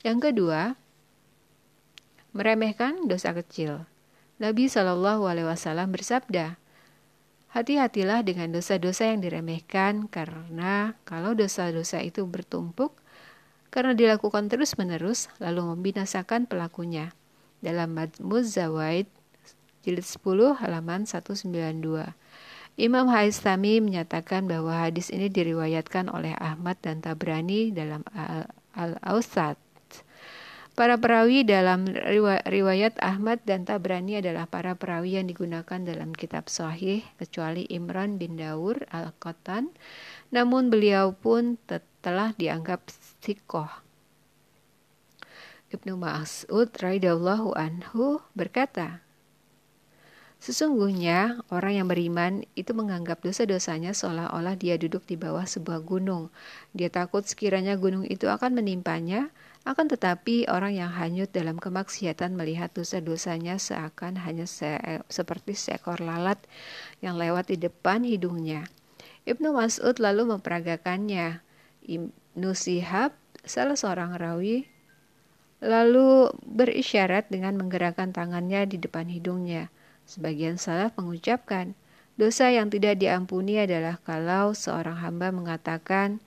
Yang 0.00 0.18
kedua, 0.32 0.80
meremehkan 2.34 3.06
dosa 3.06 3.32
kecil. 3.32 3.86
Nabi 4.42 4.66
Shallallahu 4.66 5.24
Alaihi 5.30 5.46
Wasallam 5.46 5.94
bersabda, 5.94 6.58
Hati-hatilah 7.54 8.26
dengan 8.26 8.50
dosa-dosa 8.50 9.14
yang 9.14 9.22
diremehkan 9.22 10.10
karena 10.10 10.98
kalau 11.06 11.38
dosa-dosa 11.38 12.02
itu 12.02 12.26
bertumpuk 12.26 12.98
karena 13.70 13.94
dilakukan 13.94 14.50
terus-menerus 14.50 15.30
lalu 15.38 15.62
membinasakan 15.70 16.50
pelakunya. 16.50 17.14
dalam 17.62 17.96
Majmuz 17.96 18.58
Zawaid 18.58 19.08
jilid 19.86 20.04
10 20.04 20.60
halaman 20.60 21.08
192. 21.08 22.12
Imam 22.74 23.06
Haistami 23.06 23.78
menyatakan 23.78 24.50
bahwa 24.50 24.74
hadis 24.74 25.08
ini 25.14 25.30
diriwayatkan 25.30 26.10
oleh 26.10 26.34
Ahmad 26.36 26.76
dan 26.82 26.98
Tabrani 27.00 27.70
dalam 27.70 28.02
Al-Ausat. 28.74 29.54
Para 30.74 30.98
perawi 30.98 31.46
dalam 31.46 31.86
riwayat 32.50 32.98
Ahmad 32.98 33.38
dan 33.46 33.62
Tabrani 33.62 34.18
adalah 34.18 34.50
para 34.50 34.74
perawi 34.74 35.22
yang 35.22 35.30
digunakan 35.30 35.78
dalam 35.78 36.10
kitab 36.10 36.50
Sahih 36.50 37.06
kecuali 37.14 37.62
Imran 37.70 38.18
bin 38.18 38.34
Daur 38.34 38.82
Al-Qatan. 38.90 39.70
Namun 40.34 40.74
beliau 40.74 41.14
pun 41.14 41.54
telah 42.02 42.34
dianggap 42.34 42.90
sikoh. 43.22 43.70
Ibnu 45.70 45.94
Mas'ud 45.94 46.66
radhiyallahu 46.74 47.54
anhu 47.54 48.18
berkata, 48.34 48.98
Sesungguhnya 50.42 51.38
orang 51.54 51.80
yang 51.80 51.86
beriman 51.86 52.42
itu 52.58 52.74
menganggap 52.74 53.22
dosa-dosanya 53.22 53.94
seolah-olah 53.94 54.58
dia 54.58 54.74
duduk 54.74 55.06
di 55.06 55.14
bawah 55.14 55.46
sebuah 55.46 55.86
gunung. 55.86 56.34
Dia 56.74 56.90
takut 56.90 57.22
sekiranya 57.22 57.78
gunung 57.78 58.04
itu 58.04 58.26
akan 58.26 58.58
menimpanya, 58.58 59.30
akan 59.64 59.88
tetapi 59.88 60.44
orang 60.52 60.76
yang 60.76 60.92
hanyut 60.92 61.32
dalam 61.32 61.56
kemaksiatan 61.56 62.36
melihat 62.36 62.68
dosa-dosanya 62.76 63.56
seakan 63.56 64.20
hanya 64.20 64.44
se 64.44 64.76
seperti 65.08 65.56
seekor 65.56 66.04
lalat 66.04 66.36
yang 67.00 67.16
lewat 67.16 67.48
di 67.48 67.56
depan 67.56 68.04
hidungnya. 68.04 68.68
Ibnu 69.24 69.56
Mas'ud 69.56 69.96
lalu 69.96 70.36
memperagakannya. 70.36 71.40
Ibnu 71.84 72.52
Sihab, 72.52 73.16
salah 73.44 73.76
seorang 73.76 74.20
rawi, 74.20 74.68
lalu 75.64 76.28
berisyarat 76.44 77.32
dengan 77.32 77.56
menggerakkan 77.56 78.12
tangannya 78.12 78.68
di 78.68 78.76
depan 78.76 79.08
hidungnya. 79.08 79.72
Sebagian 80.04 80.60
salah 80.60 80.92
mengucapkan, 80.92 81.72
dosa 82.20 82.52
yang 82.52 82.68
tidak 82.68 83.00
diampuni 83.00 83.56
adalah 83.56 83.96
kalau 84.04 84.52
seorang 84.52 85.00
hamba 85.00 85.32
mengatakan, 85.32 86.20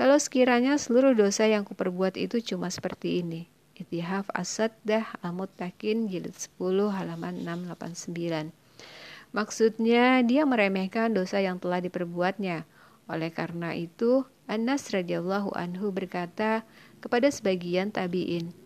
kalau 0.00 0.16
sekiranya 0.16 0.80
seluruh 0.80 1.12
dosa 1.12 1.44
yang 1.44 1.60
kuperbuat 1.60 2.16
itu 2.16 2.40
cuma 2.40 2.72
seperti 2.72 3.20
ini. 3.20 3.44
Itihaf 3.76 4.32
Asad-dah 4.32 5.04
Al-Muttaqin 5.20 6.08
jilid 6.08 6.32
10 6.32 6.88
halaman 6.88 7.44
689. 7.44 8.48
Maksudnya 9.36 10.24
dia 10.24 10.48
meremehkan 10.48 11.12
dosa 11.12 11.44
yang 11.44 11.60
telah 11.60 11.84
diperbuatnya. 11.84 12.64
Oleh 13.12 13.28
karena 13.28 13.76
itu, 13.76 14.24
Anas 14.48 14.88
radhiyallahu 14.88 15.52
anhu 15.52 15.92
berkata 15.92 16.64
kepada 17.04 17.28
sebagian 17.28 17.92
tabi'in, 17.92 18.56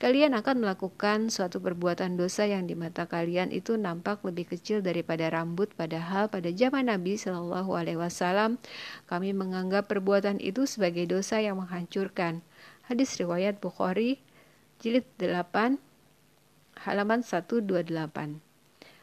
Kalian 0.00 0.32
akan 0.32 0.64
melakukan 0.64 1.28
suatu 1.28 1.60
perbuatan 1.60 2.16
dosa 2.16 2.48
yang 2.48 2.64
di 2.64 2.72
mata 2.72 3.04
kalian 3.04 3.52
itu 3.52 3.76
nampak 3.76 4.24
lebih 4.24 4.48
kecil 4.48 4.80
daripada 4.80 5.28
rambut, 5.28 5.76
padahal 5.76 6.32
pada 6.32 6.48
zaman 6.48 6.88
Nabi 6.88 7.20
Shallallahu 7.20 7.76
Alaihi 7.76 8.00
Wasallam 8.00 8.56
kami 9.04 9.36
menganggap 9.36 9.92
perbuatan 9.92 10.40
itu 10.40 10.64
sebagai 10.64 11.04
dosa 11.04 11.44
yang 11.44 11.60
menghancurkan. 11.60 12.40
Hadis 12.88 13.20
riwayat 13.20 13.60
Bukhari, 13.60 14.24
jilid 14.80 15.04
8, 15.20 15.76
halaman 16.88 17.20
128. 17.20 18.40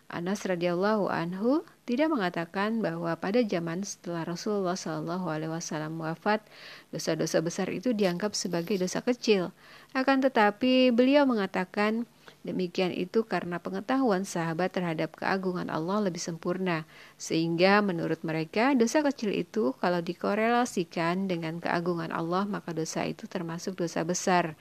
Anas 0.09 0.39
radhiyallahu 0.49 1.13
anhu 1.13 1.61
tidak 1.87 2.11
mengatakan 2.11 2.83
bahwa 2.83 3.15
pada 3.15 3.39
zaman 3.47 3.79
setelah 3.87 4.27
Rasulullah 4.27 4.75
Shallallahu 4.75 5.31
alaihi 5.31 5.55
wasallam 5.55 5.95
wafat, 6.03 6.43
dosa-dosa 6.91 7.39
besar 7.39 7.71
itu 7.71 7.95
dianggap 7.95 8.35
sebagai 8.35 8.75
dosa 8.75 8.99
kecil. 8.99 9.55
Akan 9.95 10.19
tetapi 10.19 10.91
beliau 10.91 11.23
mengatakan 11.23 12.03
demikian 12.47 12.95
itu 12.95 13.27
karena 13.27 13.59
pengetahuan 13.59 14.23
sahabat 14.23 14.71
terhadap 14.71 15.19
keagungan 15.19 15.67
Allah 15.67 16.07
lebih 16.07 16.23
sempurna, 16.23 16.87
sehingga 17.19 17.83
menurut 17.83 18.23
mereka 18.23 18.71
dosa 18.71 19.03
kecil 19.03 19.35
itu 19.35 19.75
kalau 19.83 19.99
dikorelasikan 19.99 21.27
dengan 21.27 21.59
keagungan 21.59 22.15
Allah 22.15 22.47
maka 22.47 22.71
dosa 22.71 23.03
itu 23.03 23.27
termasuk 23.27 23.75
dosa 23.75 24.07
besar. 24.07 24.55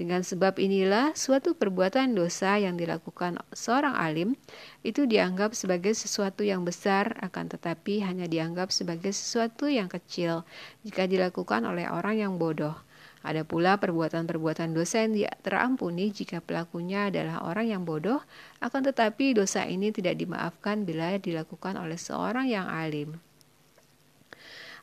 Dengan 0.00 0.24
sebab 0.24 0.56
inilah 0.56 1.12
suatu 1.12 1.52
perbuatan 1.52 2.16
dosa 2.16 2.56
yang 2.56 2.80
dilakukan 2.80 3.44
seorang 3.52 3.92
alim 3.92 4.32
itu 4.80 5.04
dianggap 5.04 5.52
sebagai 5.52 5.92
sesuatu 5.92 6.40
yang 6.40 6.64
besar 6.64 7.20
akan 7.20 7.52
tetapi 7.52 8.00
hanya 8.00 8.24
dianggap 8.24 8.72
sebagai 8.72 9.12
sesuatu 9.12 9.68
yang 9.68 9.92
kecil 9.92 10.48
jika 10.88 11.04
dilakukan 11.04 11.68
oleh 11.68 11.84
orang 11.92 12.16
yang 12.16 12.32
bodoh. 12.40 12.74
Ada 13.26 13.42
pula 13.42 13.74
perbuatan-perbuatan 13.82 14.70
dosa 14.70 15.02
yang 15.02 15.18
terampuni 15.42 16.14
jika 16.14 16.38
pelakunya 16.38 17.10
adalah 17.10 17.42
orang 17.42 17.66
yang 17.74 17.82
bodoh, 17.82 18.22
akan 18.62 18.86
tetapi 18.86 19.34
dosa 19.34 19.66
ini 19.66 19.90
tidak 19.90 20.14
dimaafkan 20.14 20.86
bila 20.86 21.18
dilakukan 21.18 21.74
oleh 21.74 21.98
seorang 21.98 22.46
yang 22.46 22.70
alim. 22.70 23.18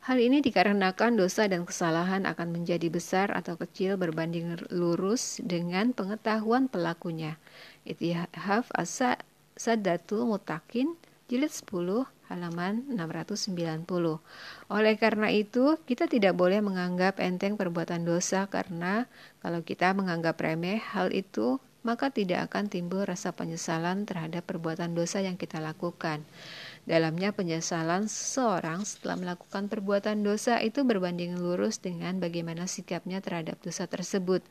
Hal 0.04 0.20
ini 0.20 0.44
dikarenakan 0.44 1.16
dosa 1.16 1.48
dan 1.48 1.64
kesalahan 1.64 2.28
akan 2.28 2.52
menjadi 2.52 2.92
besar 2.92 3.32
atau 3.32 3.56
kecil 3.56 3.96
berbanding 3.96 4.60
lurus 4.68 5.40
dengan 5.40 5.96
pengetahuan 5.96 6.68
pelakunya. 6.68 7.40
Itihaf 7.88 8.68
asa 8.76 9.16
sadatul 9.56 10.28
mutakin 10.28 11.00
jilid 11.32 11.56
10 11.56 12.12
halaman 12.32 12.88
690. 12.92 13.88
Oleh 14.72 14.96
karena 14.96 15.28
itu, 15.34 15.76
kita 15.84 16.08
tidak 16.08 16.38
boleh 16.38 16.64
menganggap 16.64 17.20
enteng 17.20 17.60
perbuatan 17.60 18.08
dosa 18.08 18.48
karena 18.48 19.10
kalau 19.44 19.64
kita 19.64 19.92
menganggap 19.92 20.40
remeh 20.40 20.80
hal 20.80 21.12
itu, 21.12 21.60
maka 21.84 22.10
tidak 22.10 22.48
akan 22.50 22.72
timbul 22.72 23.04
rasa 23.04 23.36
penyesalan 23.36 24.08
terhadap 24.08 24.48
perbuatan 24.48 24.96
dosa 24.96 25.20
yang 25.20 25.36
kita 25.36 25.60
lakukan. 25.60 26.24
Dalamnya 26.88 27.36
penyesalan 27.36 28.08
seseorang 28.08 28.88
setelah 28.88 29.20
melakukan 29.20 29.68
perbuatan 29.68 30.24
dosa 30.24 30.64
itu 30.64 30.88
berbanding 30.88 31.36
lurus 31.36 31.84
dengan 31.84 32.24
bagaimana 32.24 32.72
sikapnya 32.72 33.20
terhadap 33.20 33.60
dosa 33.60 33.88
tersebut. 33.88 34.44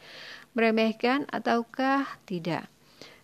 Meremehkan 0.53 1.25
ataukah 1.33 2.05
tidak? 2.29 2.69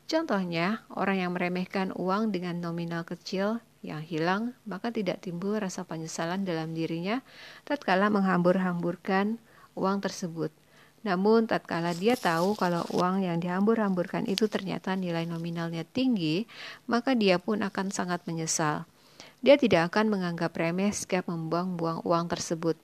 Contohnya, 0.09 0.89
orang 0.97 1.21
yang 1.21 1.33
meremehkan 1.37 1.93
uang 1.93 2.33
dengan 2.33 2.65
nominal 2.65 3.05
kecil 3.05 3.61
yang 3.83 4.03
hilang, 4.03 4.59
maka 4.67 4.91
tidak 4.91 5.23
timbul 5.23 5.55
rasa 5.55 5.87
penyesalan 5.87 6.43
dalam 6.43 6.75
dirinya 6.75 7.23
tatkala 7.63 8.11
menghambur-hamburkan 8.11 9.39
uang 9.79 9.99
tersebut. 10.03 10.51
Namun 11.07 11.47
tatkala 11.47 11.95
dia 11.95 12.19
tahu 12.19 12.59
kalau 12.59 12.83
uang 12.91 13.23
yang 13.23 13.39
dihambur-hamburkan 13.39 14.27
itu 14.27 14.51
ternyata 14.51 14.99
nilai 14.99 15.25
nominalnya 15.31 15.87
tinggi, 15.87 16.51
maka 16.91 17.15
dia 17.15 17.39
pun 17.39 17.63
akan 17.63 17.95
sangat 17.95 18.27
menyesal. 18.27 18.83
Dia 19.39 19.55
tidak 19.55 19.95
akan 19.95 20.11
menganggap 20.11 20.51
remeh 20.59 20.91
sikap 20.91 21.31
membuang-buang 21.31 22.03
uang 22.03 22.27
tersebut. 22.27 22.75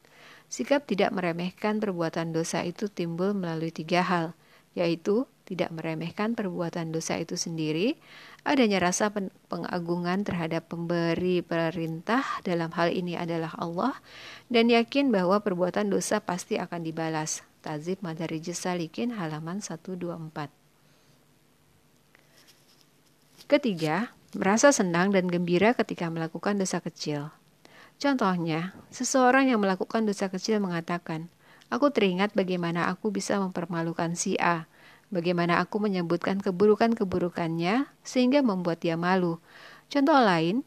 Sikap 0.46 0.87
tidak 0.87 1.11
meremehkan 1.11 1.83
perbuatan 1.83 2.30
dosa 2.30 2.62
itu 2.62 2.87
timbul 2.87 3.35
melalui 3.35 3.74
tiga 3.74 4.07
hal, 4.07 4.38
yaitu 4.78 5.26
tidak 5.44 5.70
meremehkan 5.76 6.33
perbuatan 6.33 6.88
dosa 6.88 7.20
itu 7.20 7.37
sendiri, 7.37 8.00
adanya 8.48 8.80
rasa 8.80 9.12
pengagungan 9.52 10.24
terhadap 10.24 10.72
pemberi 10.72 11.44
perintah 11.44 12.24
dalam 12.44 12.72
hal 12.72 12.88
ini 12.88 13.12
adalah 13.16 13.52
Allah 13.61 13.92
dan 14.48 14.72
yakin 14.72 15.12
bahwa 15.12 15.44
perbuatan 15.44 15.92
dosa 15.92 16.20
pasti 16.24 16.57
akan 16.57 16.80
dibalas. 16.85 17.44
Tazib 17.64 18.04
Madarijus 18.04 18.61
Salikin 18.61 19.16
halaman 19.16 19.64
124. 19.64 20.52
Ketiga, 23.48 24.12
merasa 24.37 24.68
senang 24.68 25.12
dan 25.12 25.33
gembira 25.33 25.72
ketika 25.72 26.12
melakukan 26.12 26.61
dosa 26.61 26.85
kecil. 26.85 27.33
Contohnya, 27.96 28.76
seseorang 28.92 29.48
yang 29.48 29.64
melakukan 29.64 30.04
dosa 30.04 30.28
kecil 30.28 30.61
mengatakan, 30.61 31.33
Aku 31.72 31.88
teringat 31.88 32.37
bagaimana 32.37 32.92
aku 32.92 33.09
bisa 33.09 33.40
mempermalukan 33.40 34.12
si 34.12 34.37
A 34.37 34.68
Bagaimana 35.14 35.62
aku 35.62 35.79
menyebutkan 35.79 36.42
keburukan-keburukannya 36.42 37.87
sehingga 38.03 38.42
membuat 38.42 38.83
dia 38.83 38.98
malu. 38.98 39.38
Contoh 39.87 40.18
lain 40.18 40.66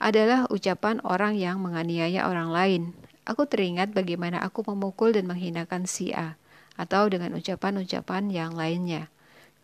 adalah 0.00 0.48
ucapan 0.48 1.04
orang 1.04 1.36
yang 1.36 1.60
menganiaya 1.60 2.24
orang 2.24 2.48
lain. 2.48 2.82
Aku 3.28 3.44
teringat 3.44 3.92
bagaimana 3.92 4.40
aku 4.40 4.64
memukul 4.64 5.12
dan 5.12 5.28
menghinakan 5.28 5.84
si 5.84 6.16
A, 6.16 6.40
atau 6.80 7.04
dengan 7.12 7.36
ucapan-ucapan 7.36 8.32
yang 8.32 8.56
lainnya. 8.56 9.12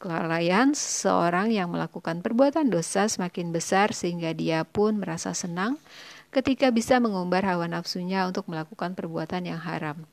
Kelalaian 0.00 0.76
seseorang 0.76 1.48
yang 1.48 1.72
melakukan 1.72 2.20
perbuatan 2.20 2.68
dosa 2.68 3.08
semakin 3.08 3.52
besar 3.52 3.96
sehingga 3.96 4.32
dia 4.36 4.64
pun 4.64 4.96
merasa 4.96 5.32
senang 5.32 5.80
ketika 6.32 6.72
bisa 6.72 6.96
mengumbar 7.02 7.44
hawa 7.44 7.68
nafsunya 7.68 8.24
untuk 8.24 8.48
melakukan 8.48 8.96
perbuatan 8.96 9.44
yang 9.44 9.60
haram. 9.60 10.08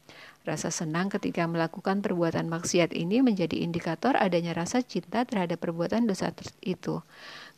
Rasa 0.48 0.72
senang 0.72 1.12
ketika 1.12 1.44
melakukan 1.44 2.00
perbuatan 2.00 2.48
maksiat 2.48 2.96
ini 2.96 3.20
menjadi 3.20 3.60
indikator 3.68 4.16
adanya 4.16 4.56
rasa 4.56 4.80
cinta 4.80 5.28
terhadap 5.28 5.60
perbuatan 5.60 6.08
dosa 6.08 6.32
itu. 6.64 7.04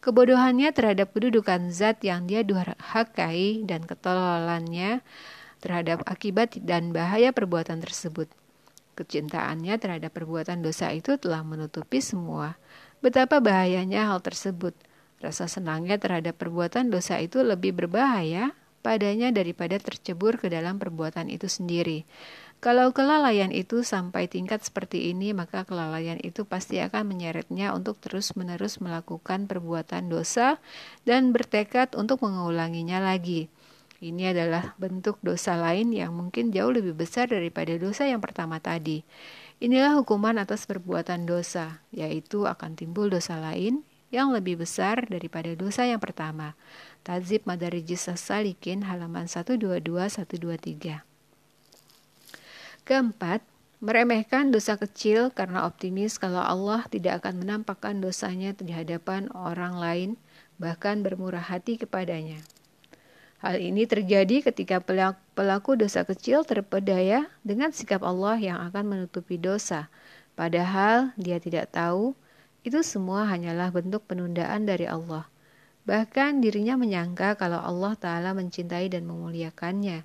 Kebodohannya 0.02 0.74
terhadap 0.74 1.14
kedudukan 1.14 1.70
zat 1.70 2.02
yang 2.02 2.26
dia 2.26 2.42
durhakai 2.42 3.62
dan 3.70 3.86
ketololannya 3.86 5.06
terhadap 5.62 6.02
akibat 6.10 6.58
dan 6.66 6.90
bahaya 6.90 7.30
perbuatan 7.30 7.78
tersebut. 7.78 8.26
Kecintaannya 8.98 9.78
terhadap 9.78 10.10
perbuatan 10.10 10.66
dosa 10.66 10.90
itu 10.90 11.14
telah 11.22 11.46
menutupi 11.46 12.02
semua. 12.02 12.58
Betapa 13.06 13.38
bahayanya 13.38 14.10
hal 14.10 14.26
tersebut. 14.26 14.74
Rasa 15.22 15.46
senangnya 15.46 16.02
terhadap 16.02 16.42
perbuatan 16.42 16.90
dosa 16.90 17.22
itu 17.22 17.46
lebih 17.46 17.78
berbahaya 17.78 18.58
padanya 18.80 19.30
daripada 19.36 19.76
tercebur 19.78 20.40
ke 20.40 20.48
dalam 20.48 20.80
perbuatan 20.80 21.28
itu 21.28 21.52
sendiri. 21.52 22.08
Kalau 22.60 22.92
kelalaian 22.92 23.56
itu 23.56 23.88
sampai 23.88 24.28
tingkat 24.28 24.60
seperti 24.68 25.16
ini, 25.16 25.32
maka 25.32 25.64
kelalaian 25.64 26.20
itu 26.20 26.44
pasti 26.44 26.84
akan 26.84 27.08
menyeretnya 27.08 27.72
untuk 27.72 28.04
terus-menerus 28.04 28.84
melakukan 28.84 29.48
perbuatan 29.48 30.12
dosa 30.12 30.60
dan 31.08 31.32
bertekad 31.32 31.96
untuk 31.96 32.20
mengulanginya 32.20 33.00
lagi. 33.00 33.48
Ini 34.04 34.36
adalah 34.36 34.76
bentuk 34.76 35.24
dosa 35.24 35.56
lain 35.56 35.96
yang 35.96 36.12
mungkin 36.12 36.52
jauh 36.52 36.76
lebih 36.76 37.00
besar 37.00 37.32
daripada 37.32 37.80
dosa 37.80 38.04
yang 38.12 38.20
pertama 38.20 38.60
tadi. 38.60 39.08
Inilah 39.64 39.96
hukuman 39.96 40.36
atas 40.36 40.68
perbuatan 40.68 41.24
dosa, 41.24 41.80
yaitu 41.96 42.44
akan 42.44 42.76
timbul 42.76 43.08
dosa 43.08 43.40
lain 43.40 43.88
yang 44.12 44.36
lebih 44.36 44.60
besar 44.60 45.08
daripada 45.08 45.56
dosa 45.56 45.88
yang 45.88 46.04
pertama. 46.04 46.60
Tazib 47.08 47.48
Madarijis 47.48 48.12
Salikin 48.20 48.84
halaman 48.84 49.32
122-123 49.32 51.09
Keempat, 52.90 53.46
meremehkan 53.86 54.50
dosa 54.50 54.74
kecil 54.74 55.30
karena 55.30 55.70
optimis 55.70 56.18
kalau 56.18 56.42
Allah 56.42 56.90
tidak 56.90 57.22
akan 57.22 57.46
menampakkan 57.46 58.02
dosanya 58.02 58.58
di 58.58 58.74
hadapan 58.74 59.30
orang 59.38 59.78
lain, 59.78 60.10
bahkan 60.58 61.06
bermurah 61.06 61.54
hati 61.54 61.78
kepadanya. 61.78 62.42
Hal 63.46 63.62
ini 63.62 63.86
terjadi 63.86 64.42
ketika 64.42 64.82
pelaku 65.38 65.78
dosa 65.78 66.02
kecil 66.02 66.42
terpedaya 66.50 67.30
dengan 67.46 67.70
sikap 67.70 68.02
Allah 68.02 68.42
yang 68.42 68.58
akan 68.58 68.90
menutupi 68.90 69.38
dosa, 69.38 69.94
padahal 70.34 71.14
dia 71.14 71.38
tidak 71.38 71.70
tahu 71.70 72.18
itu 72.66 72.82
semua 72.82 73.30
hanyalah 73.30 73.70
bentuk 73.70 74.02
penundaan 74.10 74.66
dari 74.66 74.90
Allah. 74.90 75.30
Bahkan 75.86 76.42
dirinya 76.42 76.74
menyangka 76.74 77.38
kalau 77.38 77.62
Allah 77.62 77.94
Ta'ala 77.94 78.34
mencintai 78.34 78.90
dan 78.90 79.06
memuliakannya, 79.06 80.04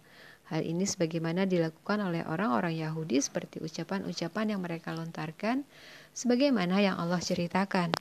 Hal 0.52 0.61
ini 0.61 0.85
sebagaimana 0.85 1.48
dilakukan 1.48 2.04
oleh 2.04 2.20
orang-orang 2.28 2.76
Yahudi 2.76 3.16
seperti 3.22 3.64
ucapan-ucapan 3.64 4.52
yang 4.52 4.61
mereka 4.61 4.92
lontarkan 4.92 5.64
sebagaimana 6.12 6.85
yang 6.85 7.00
Allah 7.00 7.16
ceritakan. 7.22 7.96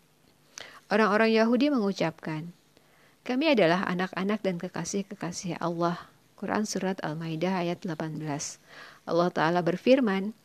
Orang-orang 0.92 1.32
Yahudi 1.32 1.72
mengucapkan, 1.72 2.52
kami 3.24 3.56
adalah 3.56 3.88
anak-anak 3.88 4.44
dan 4.44 4.60
kekasih-kekasih 4.60 5.64
Allah. 5.64 5.96
Quran 6.36 6.68
Surat 6.68 7.00
Al-Maidah 7.00 7.64
ayat 7.64 7.80
18 7.88 8.20
Allah 9.08 9.30
Ta'ala 9.32 9.64
berfirman, 9.64 10.36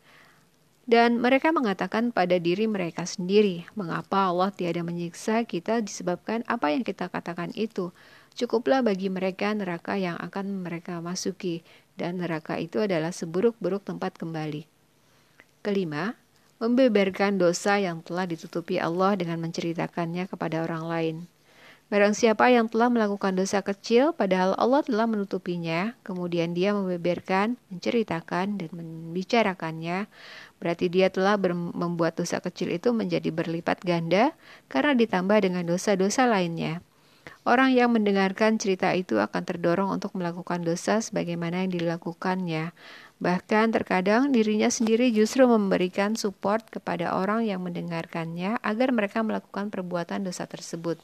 dan 0.89 1.21
mereka 1.21 1.53
mengatakan 1.53 2.09
pada 2.09 2.41
diri 2.41 2.65
mereka 2.65 3.05
sendiri, 3.05 3.67
mengapa 3.77 4.33
Allah 4.33 4.49
tiada 4.49 4.81
menyiksa 4.81 5.45
kita 5.45 5.85
disebabkan 5.85 6.41
apa 6.49 6.73
yang 6.73 6.81
kita 6.81 7.13
katakan 7.13 7.53
itu. 7.53 7.93
Cukuplah 8.39 8.79
bagi 8.79 9.11
mereka 9.11 9.51
neraka 9.51 9.99
yang 9.99 10.15
akan 10.15 10.63
mereka 10.63 11.03
masuki, 11.03 11.59
dan 11.99 12.23
neraka 12.23 12.55
itu 12.55 12.79
adalah 12.79 13.11
seburuk-buruk 13.11 13.83
tempat 13.83 14.15
kembali. 14.15 14.63
Kelima, 15.59 16.15
membeberkan 16.63 17.35
dosa 17.35 17.83
yang 17.83 17.99
telah 17.99 18.23
ditutupi 18.23 18.79
Allah 18.79 19.19
dengan 19.19 19.43
menceritakannya 19.43 20.31
kepada 20.31 20.63
orang 20.63 20.87
lain. 20.87 21.15
Barang 21.91 22.15
siapa 22.15 22.47
yang 22.47 22.71
telah 22.71 22.87
melakukan 22.87 23.35
dosa 23.35 23.59
kecil, 23.59 24.15
padahal 24.15 24.55
Allah 24.55 24.87
telah 24.87 25.03
menutupinya, 25.03 25.99
kemudian 26.07 26.55
dia 26.55 26.71
membeberkan, 26.71 27.59
menceritakan, 27.67 28.55
dan 28.55 28.69
membicarakannya, 28.71 30.07
berarti 30.63 30.87
dia 30.87 31.11
telah 31.11 31.35
membuat 31.75 32.15
dosa 32.15 32.39
kecil 32.39 32.71
itu 32.71 32.95
menjadi 32.95 33.35
berlipat 33.35 33.83
ganda 33.83 34.31
karena 34.71 34.95
ditambah 34.95 35.43
dengan 35.43 35.67
dosa-dosa 35.67 36.23
lainnya. 36.23 36.79
Orang 37.49 37.73
yang 37.73 37.89
mendengarkan 37.89 38.61
cerita 38.61 38.93
itu 38.93 39.17
akan 39.17 39.41
terdorong 39.41 39.89
untuk 39.89 40.13
melakukan 40.13 40.61
dosa 40.61 41.01
sebagaimana 41.01 41.65
yang 41.65 41.73
dilakukannya. 41.73 42.77
Bahkan 43.17 43.73
terkadang 43.73 44.29
dirinya 44.29 44.69
sendiri 44.69 45.09
justru 45.09 45.49
memberikan 45.49 46.13
support 46.13 46.69
kepada 46.69 47.17
orang 47.17 47.49
yang 47.49 47.65
mendengarkannya 47.65 48.61
agar 48.61 48.93
mereka 48.93 49.25
melakukan 49.25 49.73
perbuatan 49.73 50.29
dosa 50.29 50.45
tersebut. 50.45 51.01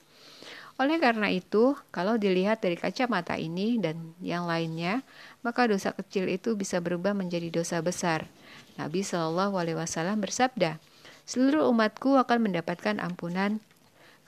Oleh 0.78 1.02
karena 1.02 1.34
itu, 1.34 1.74
kalau 1.90 2.14
dilihat 2.22 2.62
dari 2.62 2.78
kacamata 2.78 3.42
ini 3.42 3.82
dan 3.82 4.14
yang 4.22 4.46
lainnya, 4.46 5.02
maka 5.42 5.66
dosa 5.66 5.98
kecil 5.98 6.30
itu 6.30 6.54
bisa 6.54 6.78
berubah 6.78 7.18
menjadi 7.18 7.50
dosa 7.50 7.82
besar. 7.82 8.30
Nabi 8.78 9.02
Shallallahu 9.02 9.58
Alaihi 9.58 9.82
Wasallam 9.82 10.22
bersabda, 10.22 10.78
"Seluruh 11.26 11.66
umatku 11.74 12.22
akan 12.22 12.38
mendapatkan 12.54 13.02
ampunan 13.02 13.66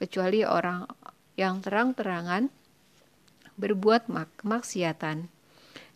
kecuali 0.01 0.41
orang 0.41 0.89
yang 1.37 1.61
terang-terangan 1.61 2.49
berbuat 3.55 4.09
kemaksiatan. 4.41 5.29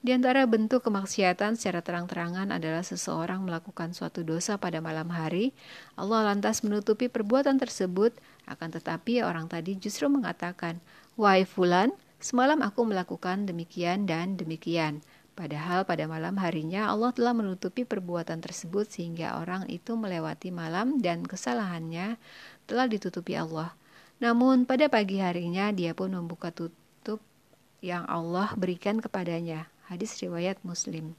Di 0.01 0.17
antara 0.17 0.49
bentuk 0.49 0.82
kemaksiatan 0.82 1.62
secara 1.62 1.86
terang-terangan 1.86 2.49
adalah 2.49 2.82
seseorang 2.82 3.45
melakukan 3.45 3.93
suatu 3.93 4.25
dosa 4.25 4.58
pada 4.58 4.82
malam 4.82 5.13
hari. 5.13 5.54
Allah 5.93 6.25
lantas 6.25 6.65
menutupi 6.65 7.06
perbuatan 7.06 7.62
tersebut, 7.62 8.10
akan 8.49 8.69
tetapi 8.82 9.21
orang 9.21 9.45
tadi 9.45 9.77
justru 9.77 10.10
mengatakan, 10.10 10.82
"Wahai 11.21 11.45
fulan, 11.45 11.93
semalam 12.17 12.65
aku 12.65 12.82
melakukan 12.82 13.45
demikian 13.45 14.10
dan 14.10 14.41
demikian." 14.41 15.06
Padahal 15.38 15.86
pada 15.86 16.10
malam 16.10 16.34
harinya 16.41 16.89
Allah 16.89 17.13
telah 17.13 17.38
menutupi 17.38 17.86
perbuatan 17.86 18.41
tersebut 18.41 18.89
sehingga 18.89 19.38
orang 19.38 19.69
itu 19.69 19.93
melewati 19.93 20.49
malam 20.49 20.97
dan 20.97 21.21
kesalahannya 21.25 22.17
telah 22.65 22.86
ditutupi 22.89 23.38
Allah. 23.38 23.73
Namun 24.21 24.69
pada 24.69 24.86
pagi 24.86 25.17
harinya 25.17 25.73
dia 25.73 25.97
pun 25.97 26.13
membuka 26.13 26.53
tutup 26.53 27.17
yang 27.81 28.05
Allah 28.05 28.53
berikan 28.53 29.01
kepadanya. 29.01 29.65
Hadis 29.89 30.13
riwayat 30.21 30.62
Muslim. 30.62 31.17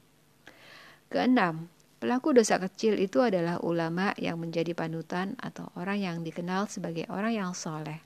Keenam, 1.10 1.66
pelaku 1.98 2.30
dosa 2.32 2.62
kecil 2.62 2.96
itu 2.96 3.18
adalah 3.20 3.58
ulama 3.60 4.14
yang 4.16 4.38
menjadi 4.38 4.72
panutan 4.72 5.34
atau 5.42 5.68
orang 5.74 5.98
yang 5.98 6.16
dikenal 6.22 6.70
sebagai 6.70 7.04
orang 7.10 7.34
yang 7.34 7.50
soleh. 7.52 8.00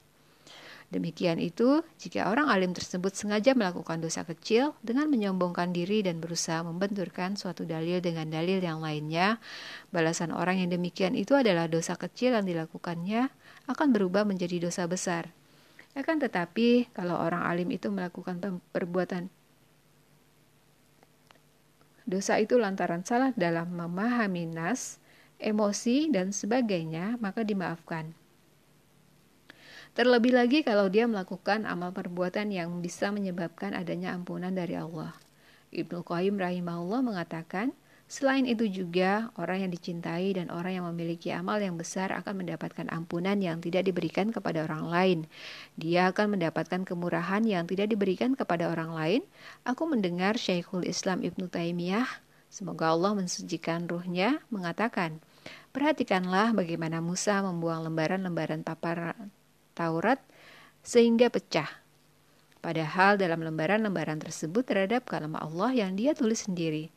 Demikian 0.86 1.42
itu, 1.42 1.82
jika 1.98 2.30
orang 2.30 2.46
alim 2.46 2.70
tersebut 2.70 3.10
sengaja 3.10 3.58
melakukan 3.58 3.98
dosa 3.98 4.22
kecil 4.22 4.70
dengan 4.86 5.10
menyombongkan 5.10 5.74
diri 5.74 6.06
dan 6.06 6.22
berusaha 6.22 6.62
membenturkan 6.62 7.34
suatu 7.34 7.66
dalil 7.66 7.98
dengan 7.98 8.30
dalil 8.30 8.62
yang 8.62 8.78
lainnya, 8.78 9.42
balasan 9.90 10.30
orang 10.30 10.62
yang 10.62 10.70
demikian 10.70 11.18
itu 11.18 11.34
adalah 11.34 11.66
dosa 11.66 11.98
kecil 11.98 12.38
yang 12.38 12.46
dilakukannya 12.46 13.26
akan 13.66 13.94
berubah 13.94 14.26
menjadi 14.26 14.62
dosa 14.62 14.86
besar. 14.86 15.30
Akan 15.96 16.20
tetapi, 16.22 16.90
kalau 16.92 17.18
orang 17.18 17.46
alim 17.46 17.72
itu 17.72 17.88
melakukan 17.88 18.38
perbuatan 18.70 19.32
dosa 22.06 22.38
itu 22.38 22.54
lantaran 22.54 23.02
salah 23.02 23.34
dalam 23.34 23.74
memahami 23.74 24.46
nas, 24.46 25.02
emosi, 25.42 26.06
dan 26.08 26.30
sebagainya, 26.30 27.18
maka 27.18 27.42
dimaafkan. 27.42 28.14
Terlebih 29.98 30.36
lagi 30.36 30.62
kalau 30.62 30.86
dia 30.86 31.10
melakukan 31.10 31.66
amal 31.66 31.90
perbuatan 31.90 32.54
yang 32.54 32.70
bisa 32.78 33.10
menyebabkan 33.10 33.74
adanya 33.74 34.14
ampunan 34.14 34.54
dari 34.54 34.78
Allah. 34.78 35.16
Ibnu 35.74 36.06
Qayyim 36.06 36.38
rahimahullah 36.38 37.02
mengatakan, 37.02 37.74
Selain 38.06 38.46
itu 38.46 38.70
juga, 38.70 39.34
orang 39.34 39.66
yang 39.66 39.70
dicintai 39.74 40.38
dan 40.38 40.46
orang 40.54 40.78
yang 40.78 40.86
memiliki 40.94 41.34
amal 41.34 41.58
yang 41.58 41.74
besar 41.74 42.14
akan 42.14 42.46
mendapatkan 42.46 42.86
ampunan 42.94 43.34
yang 43.42 43.58
tidak 43.58 43.82
diberikan 43.82 44.30
kepada 44.30 44.62
orang 44.62 44.86
lain. 44.86 45.18
Dia 45.74 46.14
akan 46.14 46.38
mendapatkan 46.38 46.86
kemurahan 46.86 47.42
yang 47.42 47.66
tidak 47.66 47.90
diberikan 47.90 48.38
kepada 48.38 48.70
orang 48.70 48.94
lain. 48.94 49.22
Aku 49.66 49.90
mendengar 49.90 50.38
Syekhul 50.38 50.86
Islam 50.86 51.26
Ibnu 51.26 51.50
Taimiyah, 51.50 52.06
semoga 52.46 52.94
Allah 52.94 53.18
mensucikan 53.18 53.90
ruhnya, 53.90 54.38
mengatakan, 54.54 55.18
Perhatikanlah 55.74 56.54
bagaimana 56.54 57.02
Musa 57.02 57.42
membuang 57.42 57.90
lembaran-lembaran 57.90 58.62
papar 58.62 59.18
Taurat 59.74 60.22
sehingga 60.86 61.26
pecah. 61.26 61.68
Padahal 62.62 63.18
dalam 63.18 63.42
lembaran-lembaran 63.42 64.22
tersebut 64.22 64.62
terhadap 64.66 65.06
kalam 65.06 65.34
Allah 65.38 65.74
yang 65.74 65.94
dia 65.98 66.14
tulis 66.14 66.46
sendiri. 66.46 66.90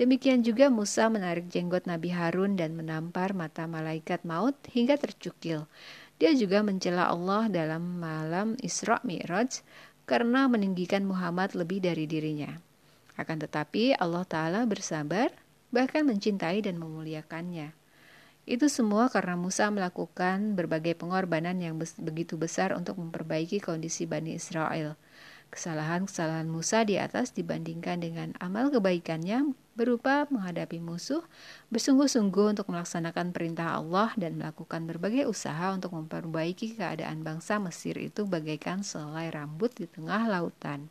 Demikian 0.00 0.40
juga 0.40 0.72
Musa 0.72 1.12
menarik 1.12 1.52
jenggot 1.52 1.84
Nabi 1.84 2.16
Harun 2.16 2.56
dan 2.56 2.72
menampar 2.72 3.36
mata 3.36 3.68
malaikat 3.68 4.24
maut 4.24 4.56
hingga 4.72 4.96
tercukil. 4.96 5.68
Dia 6.16 6.32
juga 6.32 6.64
mencela 6.64 7.12
Allah 7.12 7.52
dalam 7.52 8.00
malam 8.00 8.56
Isra 8.64 9.04
Mi'raj 9.04 9.60
karena 10.08 10.48
meninggikan 10.48 11.04
Muhammad 11.04 11.52
lebih 11.52 11.84
dari 11.84 12.08
dirinya. 12.08 12.56
Akan 13.20 13.36
tetapi 13.36 13.92
Allah 14.00 14.24
Ta'ala 14.24 14.64
bersabar, 14.64 15.28
bahkan 15.68 16.08
mencintai 16.08 16.64
dan 16.64 16.80
memuliakannya. 16.80 17.76
Itu 18.42 18.66
semua 18.66 19.06
karena 19.12 19.38
Musa 19.38 19.70
melakukan 19.70 20.58
berbagai 20.58 20.98
pengorbanan 20.98 21.60
yang 21.62 21.78
begitu 21.78 22.34
besar 22.34 22.74
untuk 22.74 22.98
memperbaiki 22.98 23.62
kondisi 23.62 24.08
Bani 24.08 24.34
Israel. 24.34 24.98
Kesalahan-kesalahan 25.52 26.48
Musa 26.48 26.80
di 26.80 26.96
atas 26.96 27.36
dibandingkan 27.36 28.00
dengan 28.00 28.32
amal 28.40 28.72
kebaikannya 28.72 29.52
berupa 29.76 30.24
menghadapi 30.32 30.80
musuh, 30.80 31.20
bersungguh-sungguh 31.68 32.56
untuk 32.56 32.72
melaksanakan 32.72 33.36
perintah 33.36 33.76
Allah 33.76 34.16
dan 34.16 34.40
melakukan 34.40 34.88
berbagai 34.88 35.28
usaha 35.28 35.68
untuk 35.76 35.92
memperbaiki 35.92 36.80
keadaan 36.80 37.20
bangsa 37.20 37.60
Mesir 37.60 38.00
itu 38.00 38.24
bagaikan 38.24 38.80
selai 38.80 39.28
rambut 39.28 39.76
di 39.76 39.84
tengah 39.84 40.24
lautan. 40.24 40.88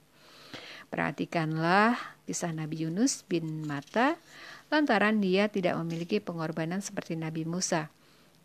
Perhatikanlah 0.93 1.97
kisah 2.29 2.53
Nabi 2.53 2.85
Yunus 2.85 3.25
bin 3.25 3.65
Mata 3.65 4.13
lantaran 4.69 5.25
dia 5.25 5.49
tidak 5.49 5.73
memiliki 5.81 6.21
pengorbanan 6.21 6.85
seperti 6.85 7.17
Nabi 7.17 7.49
Musa. 7.49 7.89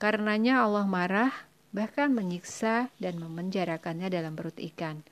Karenanya 0.00 0.64
Allah 0.64 0.88
marah 0.88 1.32
bahkan 1.76 2.08
menyiksa 2.08 2.88
dan 2.96 3.20
memenjarakannya 3.20 4.08
dalam 4.08 4.32
perut 4.32 4.56
ikan. 4.72 5.04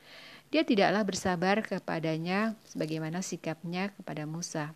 Dia 0.54 0.62
tidaklah 0.62 1.02
bersabar 1.02 1.66
kepadanya 1.66 2.54
sebagaimana 2.62 3.26
sikapnya 3.26 3.90
kepada 3.90 4.22
Musa. 4.22 4.70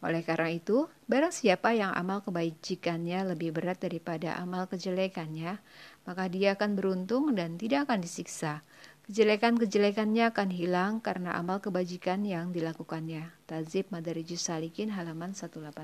Oleh 0.00 0.24
karena 0.24 0.48
itu, 0.48 0.88
barang 1.12 1.28
siapa 1.28 1.76
yang 1.76 1.92
amal 1.92 2.24
kebajikannya 2.24 3.36
lebih 3.36 3.52
berat 3.52 3.84
daripada 3.84 4.40
amal 4.40 4.64
kejelekannya, 4.64 5.60
maka 6.08 6.24
dia 6.32 6.56
akan 6.56 6.72
beruntung 6.72 7.36
dan 7.36 7.60
tidak 7.60 7.84
akan 7.84 8.00
disiksa. 8.00 8.64
Kejelekan-kejelekannya 9.12 10.32
akan 10.32 10.48
hilang 10.56 11.04
karena 11.04 11.36
amal 11.36 11.60
kebajikan 11.60 12.24
yang 12.24 12.48
dilakukannya. 12.48 13.28
Tazib 13.44 13.92
Madarijus 13.92 14.40
Salikin 14.40 14.96
halaman 14.96 15.36
186. 15.36 15.76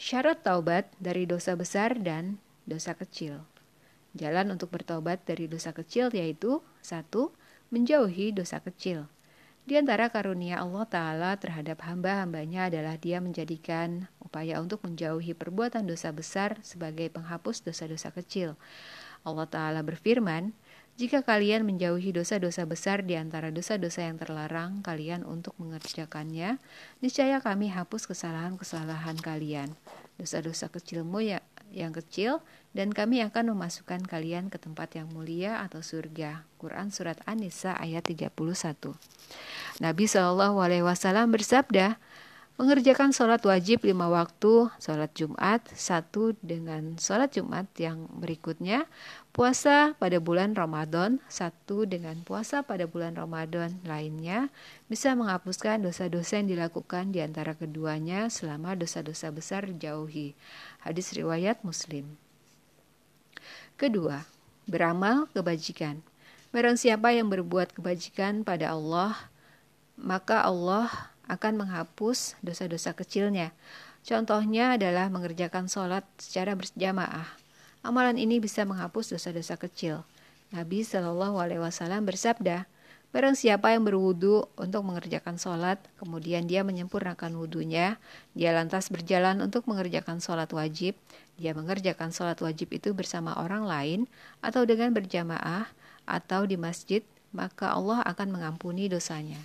Syarat 0.00 0.40
taubat 0.40 0.88
dari 0.96 1.28
dosa 1.28 1.52
besar 1.52 2.00
dan 2.00 2.40
dosa 2.64 2.96
kecil. 2.96 3.44
Jalan 4.14 4.54
untuk 4.54 4.70
bertobat 4.70 5.26
dari 5.26 5.50
dosa 5.50 5.74
kecil 5.74 6.10
yaitu 6.14 6.62
satu, 6.80 7.34
menjauhi 7.74 8.30
dosa 8.30 8.62
kecil. 8.62 9.10
Di 9.64 9.80
antara 9.80 10.12
karunia 10.12 10.60
Allah 10.60 10.84
Ta'ala 10.84 11.30
terhadap 11.40 11.82
hamba-hambanya 11.88 12.68
adalah 12.68 13.00
dia 13.00 13.18
menjadikan 13.18 14.06
upaya 14.20 14.60
untuk 14.60 14.84
menjauhi 14.84 15.32
perbuatan 15.32 15.88
dosa 15.88 16.12
besar 16.12 16.60
sebagai 16.60 17.08
penghapus 17.08 17.64
dosa-dosa 17.64 18.12
kecil. 18.12 18.60
Allah 19.24 19.48
Ta'ala 19.48 19.80
berfirman, 19.80 20.52
jika 21.00 21.24
kalian 21.24 21.66
menjauhi 21.66 22.12
dosa-dosa 22.12 22.68
besar 22.68 23.02
di 23.02 23.18
antara 23.18 23.50
dosa-dosa 23.50 24.06
yang 24.06 24.20
terlarang 24.20 24.84
kalian 24.84 25.24
untuk 25.26 25.56
mengerjakannya, 25.58 26.62
niscaya 27.02 27.40
kami 27.40 27.72
hapus 27.72 28.06
kesalahan-kesalahan 28.06 29.18
kalian. 29.18 29.74
Dosa-dosa 30.14 30.70
kecilmu 30.70 31.18
ya, 31.20 31.42
yang 31.74 31.90
kecil 31.90 32.38
dan 32.70 32.94
kami 32.94 33.22
akan 33.26 33.54
memasukkan 33.54 34.06
kalian 34.06 34.46
ke 34.46 34.62
tempat 34.62 34.94
yang 34.94 35.10
mulia 35.10 35.58
atau 35.66 35.82
surga. 35.82 36.46
Quran 36.58 36.94
Surat 36.94 37.18
An-Nisa 37.26 37.74
ayat 37.74 38.06
31 38.06 38.30
Nabi 39.82 40.04
Shallallahu 40.06 40.62
Alaihi 40.62 40.86
Wasallam 40.86 41.34
bersabda, 41.34 41.98
mengerjakan 42.54 43.10
sholat 43.10 43.42
wajib 43.42 43.82
lima 43.82 44.06
waktu, 44.06 44.70
sholat 44.78 45.10
Jumat 45.18 45.66
satu 45.74 46.38
dengan 46.38 46.94
sholat 47.02 47.34
Jumat 47.34 47.66
yang 47.82 48.06
berikutnya, 48.06 48.86
puasa 49.34 49.98
pada 49.98 50.22
bulan 50.22 50.54
Ramadan 50.54 51.18
satu 51.26 51.82
dengan 51.90 52.14
puasa 52.22 52.62
pada 52.62 52.86
bulan 52.86 53.18
Ramadan 53.18 53.82
lainnya 53.82 54.46
bisa 54.86 55.10
menghapuskan 55.18 55.82
dosa-dosa 55.82 56.38
yang 56.38 56.54
dilakukan 56.54 57.10
di 57.10 57.18
antara 57.18 57.58
keduanya 57.58 58.30
selama 58.30 58.78
dosa-dosa 58.78 59.34
besar 59.34 59.66
dijauhi. 59.66 60.38
Hadis 60.86 61.10
riwayat 61.18 61.66
Muslim. 61.66 62.14
Kedua, 63.74 64.22
beramal 64.70 65.26
kebajikan. 65.34 65.98
Barang 66.54 66.78
siapa 66.78 67.10
yang 67.10 67.26
berbuat 67.26 67.74
kebajikan 67.74 68.46
pada 68.46 68.70
Allah, 68.70 69.18
maka 69.98 70.46
Allah 70.46 71.10
akan 71.26 71.66
menghapus 71.66 72.38
dosa-dosa 72.38 72.94
kecilnya. 72.94 73.50
Contohnya 74.06 74.78
adalah 74.78 75.10
mengerjakan 75.10 75.66
sholat 75.66 76.06
secara 76.22 76.54
berjamaah. 76.54 77.43
Amalan 77.84 78.16
ini 78.16 78.40
bisa 78.40 78.64
menghapus 78.64 79.12
dosa-dosa 79.12 79.60
kecil. 79.60 80.08
Nabi 80.56 80.80
Shallallahu 80.80 81.36
Alaihi 81.36 81.60
Wasallam 81.60 82.08
bersabda, 82.08 82.64
Barang 83.14 83.38
siapa 83.38 83.70
yang 83.70 83.86
berwudu 83.86 84.50
untuk 84.58 84.82
mengerjakan 84.82 85.38
sholat, 85.38 85.78
kemudian 86.02 86.50
dia 86.50 86.66
menyempurnakan 86.66 87.38
wudhunya, 87.38 87.94
dia 88.34 88.50
lantas 88.50 88.90
berjalan 88.90 89.38
untuk 89.38 89.70
mengerjakan 89.70 90.18
sholat 90.18 90.50
wajib, 90.50 90.98
dia 91.38 91.54
mengerjakan 91.54 92.10
sholat 92.10 92.34
wajib 92.42 92.74
itu 92.74 92.90
bersama 92.90 93.38
orang 93.38 93.70
lain, 93.70 94.00
atau 94.42 94.66
dengan 94.66 94.90
berjamaah, 94.90 95.70
atau 96.10 96.42
di 96.42 96.58
masjid, 96.58 97.06
maka 97.30 97.70
Allah 97.70 98.02
akan 98.02 98.34
mengampuni 98.34 98.90
dosanya. 98.90 99.38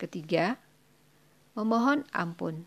Ketiga, 0.00 0.56
memohon 1.52 2.08
ampun. 2.16 2.64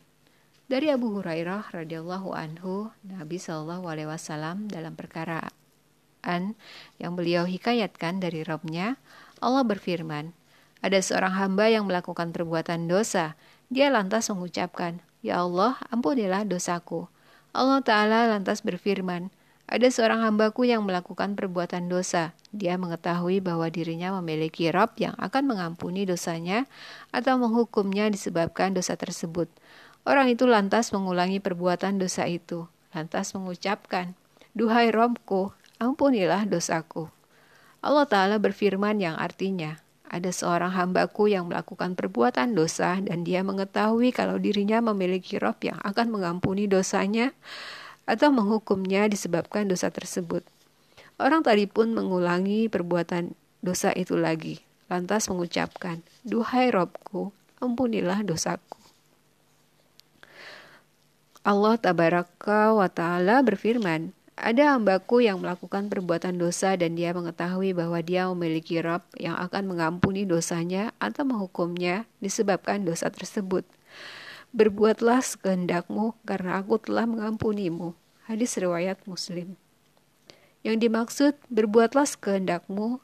Dari 0.68 0.92
Abu 0.92 1.16
Hurairah 1.16 1.72
radhiyallahu 1.72 2.36
anhu, 2.36 2.92
Nabi 3.08 3.40
Shallallahu 3.40 3.88
alaihi 3.88 4.12
wasallam 4.12 4.68
dalam 4.68 5.00
perkaraan 5.00 6.60
yang 7.00 7.16
beliau 7.16 7.48
hikayatkan 7.48 8.20
dari 8.20 8.44
Robnya, 8.44 9.00
Allah 9.40 9.64
berfirman, 9.64 10.36
ada 10.84 11.00
seorang 11.00 11.40
hamba 11.40 11.72
yang 11.72 11.88
melakukan 11.88 12.36
perbuatan 12.36 12.92
dosa. 12.92 13.40
Dia 13.72 13.88
lantas 13.88 14.28
mengucapkan, 14.28 15.00
Ya 15.24 15.40
Allah, 15.40 15.80
ampunilah 15.88 16.44
dosaku. 16.44 17.08
Allah 17.56 17.80
Ta'ala 17.80 18.28
lantas 18.28 18.60
berfirman, 18.60 19.32
ada 19.72 19.88
seorang 19.88 20.20
hambaku 20.20 20.68
yang 20.68 20.84
melakukan 20.84 21.40
perbuatan 21.40 21.88
dosa. 21.88 22.36
Dia 22.52 22.76
mengetahui 22.76 23.40
bahwa 23.40 23.72
dirinya 23.72 24.12
memiliki 24.20 24.68
Rob 24.68 25.00
yang 25.00 25.16
akan 25.16 25.48
mengampuni 25.48 26.04
dosanya 26.04 26.68
atau 27.16 27.40
menghukumnya 27.40 28.12
disebabkan 28.12 28.76
dosa 28.76 29.00
tersebut. 29.00 29.48
Orang 30.08 30.32
itu 30.32 30.48
lantas 30.48 30.96
mengulangi 30.96 31.44
perbuatan 31.44 32.00
dosa 32.00 32.24
itu. 32.32 32.72
Lantas 32.96 33.36
mengucapkan, 33.36 34.16
Duhai 34.56 34.88
Robku, 34.88 35.52
ampunilah 35.84 36.48
dosaku. 36.48 37.12
Allah 37.84 38.08
Ta'ala 38.08 38.40
berfirman 38.40 39.04
yang 39.04 39.20
artinya, 39.20 39.84
ada 40.08 40.32
seorang 40.32 40.72
hambaku 40.72 41.28
yang 41.28 41.52
melakukan 41.52 42.00
perbuatan 42.00 42.56
dosa 42.56 42.96
dan 43.04 43.28
dia 43.28 43.44
mengetahui 43.44 44.16
kalau 44.16 44.40
dirinya 44.40 44.80
memiliki 44.80 45.36
Rob 45.36 45.60
yang 45.60 45.76
akan 45.84 46.08
mengampuni 46.08 46.72
dosanya 46.72 47.36
atau 48.08 48.32
menghukumnya 48.32 49.12
disebabkan 49.12 49.68
dosa 49.68 49.92
tersebut. 49.92 50.48
Orang 51.20 51.44
tadi 51.44 51.68
pun 51.68 51.92
mengulangi 51.92 52.72
perbuatan 52.72 53.36
dosa 53.60 53.92
itu 53.92 54.16
lagi, 54.16 54.64
lantas 54.88 55.28
mengucapkan, 55.28 56.00
Duhai 56.24 56.72
Robku, 56.72 57.36
ampunilah 57.60 58.24
dosaku. 58.24 58.87
Allah 61.48 61.80
tabaraka 61.80 62.76
wa 62.76 62.92
ta'ala 62.92 63.40
berfirman, 63.40 64.12
ada 64.36 64.76
hambaku 64.76 65.24
yang 65.24 65.40
melakukan 65.40 65.88
perbuatan 65.88 66.36
dosa 66.36 66.76
dan 66.76 67.00
dia 67.00 67.16
mengetahui 67.16 67.72
bahwa 67.72 68.04
dia 68.04 68.28
memiliki 68.28 68.84
Rob 68.84 69.00
yang 69.16 69.40
akan 69.40 69.72
mengampuni 69.72 70.28
dosanya 70.28 70.92
atau 71.00 71.24
menghukumnya 71.24 72.04
disebabkan 72.20 72.84
dosa 72.84 73.08
tersebut. 73.08 73.64
Berbuatlah 74.52 75.24
sekehendakmu 75.24 76.20
karena 76.28 76.60
aku 76.60 76.84
telah 76.84 77.08
mengampunimu. 77.08 77.96
Hadis 78.28 78.60
riwayat 78.60 79.00
Muslim. 79.08 79.56
Yang 80.68 80.84
dimaksud 80.84 81.34
berbuatlah 81.48 82.12
sekehendakmu 82.12 83.00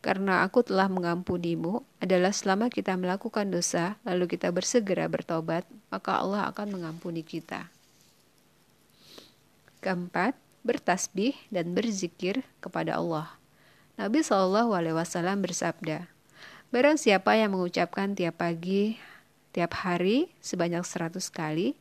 karena 0.00 0.40
aku 0.40 0.64
telah 0.64 0.88
mengampunimu 0.88 1.84
adalah 2.00 2.32
selama 2.32 2.72
kita 2.72 2.96
melakukan 2.96 3.52
dosa 3.52 4.00
lalu 4.08 4.24
kita 4.24 4.48
bersegera 4.56 5.04
bertobat, 5.04 5.68
maka 5.88 6.20
Allah 6.20 6.48
akan 6.52 6.78
mengampuni 6.78 7.24
kita. 7.24 7.68
Keempat, 9.84 10.36
bertasbih 10.66 11.36
dan 11.48 11.72
berzikir 11.72 12.44
kepada 12.58 12.98
Allah. 12.98 13.38
Nabi 13.98 14.22
Shallallahu 14.22 14.74
Alaihi 14.74 14.96
Wasallam 14.96 15.42
bersabda, 15.42 16.10
Barang 16.68 17.00
siapa 17.00 17.32
yang 17.32 17.56
mengucapkan 17.56 18.12
tiap 18.12 18.44
pagi 18.44 19.00
tiap 19.56 19.72
hari 19.74 20.30
sebanyak 20.38 20.84
seratus 20.84 21.32
kali. 21.32 21.74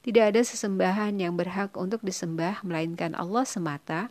Tidak 0.00 0.32
ada 0.32 0.40
sesembahan 0.40 1.14
yang 1.20 1.36
berhak 1.36 1.76
untuk 1.76 2.00
disembah 2.00 2.64
melainkan 2.64 3.12
Allah 3.14 3.44
semata. 3.44 4.08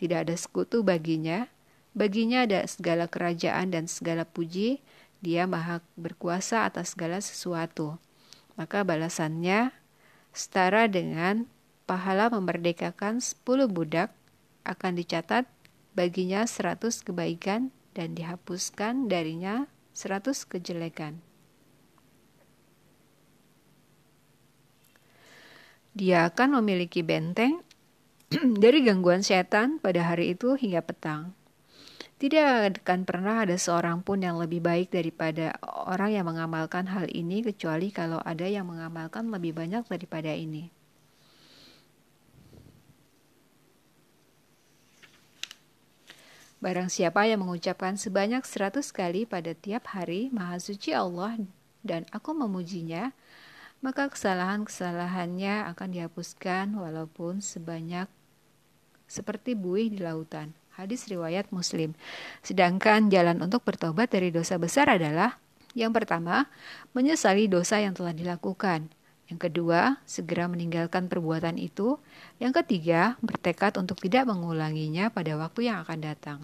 Tidak 0.00 0.24
ada 0.24 0.34
sekutu 0.34 0.80
baginya. 0.80 1.46
Baginya 1.92 2.48
ada 2.48 2.64
segala 2.64 3.04
kerajaan 3.06 3.70
dan 3.70 3.84
segala 3.86 4.24
puji. 4.24 4.80
Dia 5.20 5.44
maha 5.44 5.84
berkuasa 6.00 6.64
atas 6.64 6.96
segala 6.96 7.20
sesuatu. 7.20 8.00
Maka 8.58 8.82
balasannya 8.82 9.70
setara 10.34 10.90
dengan 10.90 11.46
pahala 11.86 12.26
memerdekakan 12.34 13.22
sepuluh 13.22 13.70
budak 13.70 14.10
akan 14.66 14.98
dicatat 14.98 15.46
baginya 15.94 16.42
seratus 16.42 17.06
kebaikan 17.06 17.70
dan 17.94 18.18
dihapuskan 18.18 19.06
darinya 19.06 19.70
seratus 19.94 20.42
kejelekan. 20.42 21.22
Dia 25.94 26.26
akan 26.26 26.58
memiliki 26.58 27.06
benteng 27.06 27.62
dari 28.62 28.82
gangguan 28.82 29.22
setan 29.22 29.78
pada 29.78 30.02
hari 30.02 30.34
itu 30.34 30.58
hingga 30.58 30.82
petang. 30.82 31.37
Tidak 32.18 32.82
akan 32.82 33.06
pernah 33.06 33.46
ada 33.46 33.54
seorang 33.54 34.02
pun 34.02 34.18
yang 34.18 34.42
lebih 34.42 34.58
baik 34.58 34.90
daripada 34.90 35.54
orang 35.62 36.18
yang 36.18 36.26
mengamalkan 36.26 36.90
hal 36.90 37.06
ini, 37.14 37.46
kecuali 37.46 37.94
kalau 37.94 38.18
ada 38.26 38.42
yang 38.42 38.66
mengamalkan 38.66 39.30
lebih 39.30 39.54
banyak 39.54 39.86
daripada 39.86 40.34
ini. 40.34 40.74
Barang 46.58 46.90
siapa 46.90 47.22
yang 47.22 47.46
mengucapkan 47.46 47.94
sebanyak 47.94 48.42
seratus 48.42 48.90
kali 48.90 49.22
pada 49.22 49.54
tiap 49.54 49.94
hari, 49.94 50.26
Maha 50.34 50.58
Suci 50.58 50.90
Allah 50.90 51.38
dan 51.86 52.02
aku 52.10 52.34
memujinya, 52.34 53.14
maka 53.78 54.10
kesalahan-kesalahannya 54.10 55.70
akan 55.70 55.88
dihapuskan 55.94 56.74
walaupun 56.74 57.38
sebanyak 57.38 58.10
seperti 59.06 59.54
buih 59.54 59.86
di 59.86 60.02
lautan. 60.02 60.50
Hadis 60.78 61.10
riwayat 61.10 61.50
Muslim. 61.50 61.98
Sedangkan 62.46 63.10
jalan 63.10 63.42
untuk 63.42 63.66
bertobat 63.66 64.14
dari 64.14 64.30
dosa 64.30 64.62
besar 64.62 64.86
adalah 64.86 65.42
yang 65.74 65.90
pertama, 65.90 66.46
menyesali 66.94 67.50
dosa 67.50 67.82
yang 67.82 67.98
telah 67.98 68.14
dilakukan. 68.14 68.86
Yang 69.26 69.50
kedua, 69.50 69.98
segera 70.06 70.46
meninggalkan 70.46 71.10
perbuatan 71.10 71.58
itu. 71.58 71.98
Yang 72.38 72.62
ketiga, 72.62 73.18
bertekad 73.26 73.74
untuk 73.74 73.98
tidak 73.98 74.30
mengulanginya 74.30 75.10
pada 75.10 75.34
waktu 75.34 75.66
yang 75.66 75.82
akan 75.82 75.98
datang. 75.98 76.40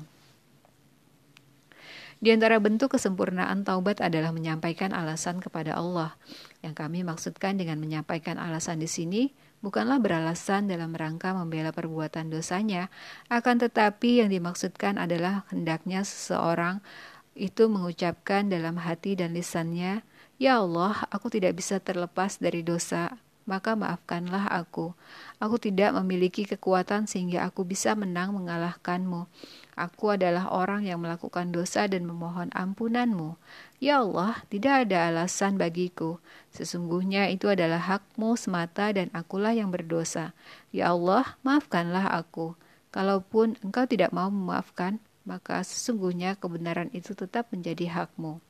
Di 2.18 2.34
antara 2.34 2.58
bentuk 2.58 2.90
kesempurnaan 2.90 3.62
taubat 3.62 4.02
adalah 4.02 4.34
menyampaikan 4.34 4.90
alasan 4.90 5.38
kepada 5.38 5.78
Allah. 5.78 6.18
Yang 6.58 6.74
kami 6.82 7.06
maksudkan 7.06 7.54
dengan 7.54 7.78
menyampaikan 7.78 8.42
alasan 8.42 8.82
di 8.82 8.90
sini 8.90 9.30
bukanlah 9.64 9.96
beralasan 9.96 10.68
dalam 10.68 10.92
rangka 10.92 11.32
membela 11.32 11.72
perbuatan 11.72 12.28
dosanya, 12.28 12.92
akan 13.32 13.64
tetapi 13.64 14.20
yang 14.20 14.28
dimaksudkan 14.28 15.00
adalah 15.00 15.48
hendaknya 15.48 16.04
seseorang 16.04 16.84
itu 17.32 17.66
mengucapkan 17.72 18.52
dalam 18.52 18.76
hati 18.76 19.16
dan 19.16 19.32
lisannya, 19.32 20.04
"Ya 20.36 20.60
Allah, 20.60 21.08
aku 21.08 21.32
tidak 21.32 21.56
bisa 21.56 21.80
terlepas 21.80 22.36
dari 22.36 22.60
dosa, 22.60 23.16
maka 23.44 23.76
maafkanlah 23.76 24.48
aku. 24.48 24.96
Aku 25.36 25.60
tidak 25.60 25.92
memiliki 26.00 26.48
kekuatan 26.48 27.04
sehingga 27.04 27.44
aku 27.44 27.64
bisa 27.64 27.92
menang 27.92 28.32
mengalahkanmu. 28.32 29.28
Aku 29.76 30.16
adalah 30.16 30.48
orang 30.48 30.88
yang 30.88 31.04
melakukan 31.04 31.52
dosa 31.52 31.84
dan 31.84 32.08
memohon 32.08 32.48
ampunanmu. 32.56 33.36
Ya 33.84 34.00
Allah, 34.00 34.40
tidak 34.48 34.88
ada 34.88 35.12
alasan 35.12 35.60
bagiku. 35.60 36.16
Sesungguhnya 36.56 37.28
itu 37.28 37.52
adalah 37.52 37.76
hakmu 37.76 38.32
semata 38.32 38.88
dan 38.96 39.12
akulah 39.12 39.52
yang 39.52 39.68
berdosa. 39.68 40.32
Ya 40.72 40.88
Allah, 40.96 41.36
maafkanlah 41.44 42.08
aku. 42.16 42.56
Kalaupun 42.88 43.60
engkau 43.60 43.84
tidak 43.84 44.08
mau 44.16 44.32
memaafkan, 44.32 45.04
maka 45.28 45.60
sesungguhnya 45.60 46.40
kebenaran 46.40 46.88
itu 46.96 47.12
tetap 47.12 47.52
menjadi 47.52 47.92
hakmu. 47.92 48.40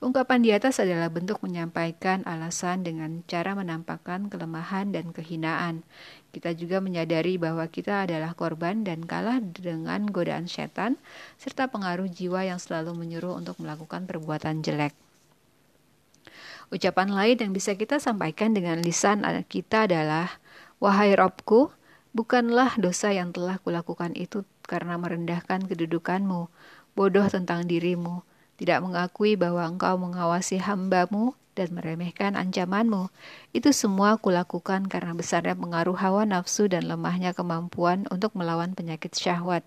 Ungkapan 0.00 0.40
di 0.40 0.56
atas 0.56 0.80
adalah 0.80 1.12
bentuk 1.12 1.44
menyampaikan 1.44 2.24
alasan 2.24 2.88
dengan 2.88 3.20
cara 3.28 3.52
menampakkan 3.52 4.32
kelemahan 4.32 4.96
dan 4.96 5.12
kehinaan. 5.12 5.84
Kita 6.34 6.50
juga 6.50 6.82
menyadari 6.82 7.38
bahwa 7.38 7.62
kita 7.70 8.10
adalah 8.10 8.34
korban 8.34 8.82
dan 8.82 9.06
kalah 9.06 9.38
dengan 9.38 10.02
godaan 10.10 10.50
setan, 10.50 10.98
serta 11.38 11.70
pengaruh 11.70 12.10
jiwa 12.10 12.42
yang 12.42 12.58
selalu 12.58 12.90
menyuruh 12.98 13.38
untuk 13.38 13.54
melakukan 13.62 14.10
perbuatan 14.10 14.66
jelek. 14.66 14.98
Ucapan 16.74 17.14
lain 17.14 17.38
yang 17.38 17.52
bisa 17.54 17.78
kita 17.78 18.02
sampaikan 18.02 18.50
dengan 18.50 18.82
lisan 18.82 19.22
kita 19.46 19.86
adalah, 19.86 20.42
Wahai 20.82 21.14
Robku, 21.14 21.70
bukanlah 22.10 22.74
dosa 22.82 23.14
yang 23.14 23.30
telah 23.30 23.62
kulakukan 23.62 24.18
itu 24.18 24.42
karena 24.66 24.98
merendahkan 24.98 25.70
kedudukanmu, 25.70 26.50
bodoh 26.98 27.26
tentang 27.30 27.62
dirimu, 27.70 28.26
tidak 28.58 28.82
mengakui 28.82 29.38
bahwa 29.38 29.62
engkau 29.70 29.94
mengawasi 30.02 30.58
hambamu 30.58 31.38
dan 31.54 31.72
meremehkan 31.72 32.34
ancamanmu. 32.34 33.08
Itu 33.54 33.70
semua 33.70 34.18
kulakukan 34.18 34.90
karena 34.90 35.14
besarnya 35.14 35.54
pengaruh 35.54 35.96
hawa 35.96 36.22
nafsu 36.26 36.66
dan 36.66 36.90
lemahnya 36.90 37.32
kemampuan 37.32 38.04
untuk 38.10 38.34
melawan 38.34 38.74
penyakit 38.74 39.14
syahwat. 39.14 39.62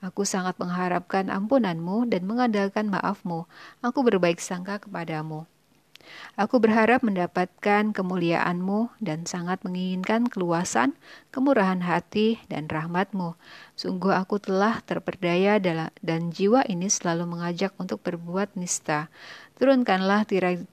Aku 0.00 0.22
sangat 0.22 0.56
mengharapkan 0.56 1.28
ampunanmu 1.28 2.06
dan 2.08 2.24
mengandalkan 2.24 2.88
maafmu. 2.88 3.44
Aku 3.82 4.06
berbaik 4.06 4.38
sangka 4.38 4.80
kepadamu. 4.80 5.44
Aku 6.36 6.60
berharap 6.60 7.00
mendapatkan 7.00 7.96
kemuliaanmu 7.96 8.92
dan 9.00 9.24
sangat 9.24 9.64
menginginkan 9.64 10.28
keluasan, 10.28 10.92
kemurahan 11.32 11.80
hati, 11.80 12.42
dan 12.52 12.68
rahmatmu. 12.68 13.38
Sungguh 13.78 14.12
aku 14.12 14.36
telah 14.36 14.84
terperdaya 14.84 15.56
dan 16.02 16.22
jiwa 16.28 16.66
ini 16.68 16.92
selalu 16.92 17.24
mengajak 17.24 17.72
untuk 17.80 18.04
berbuat 18.04 18.52
nista. 18.58 19.08
Turunkanlah 19.56 20.26
tirai 20.28 20.66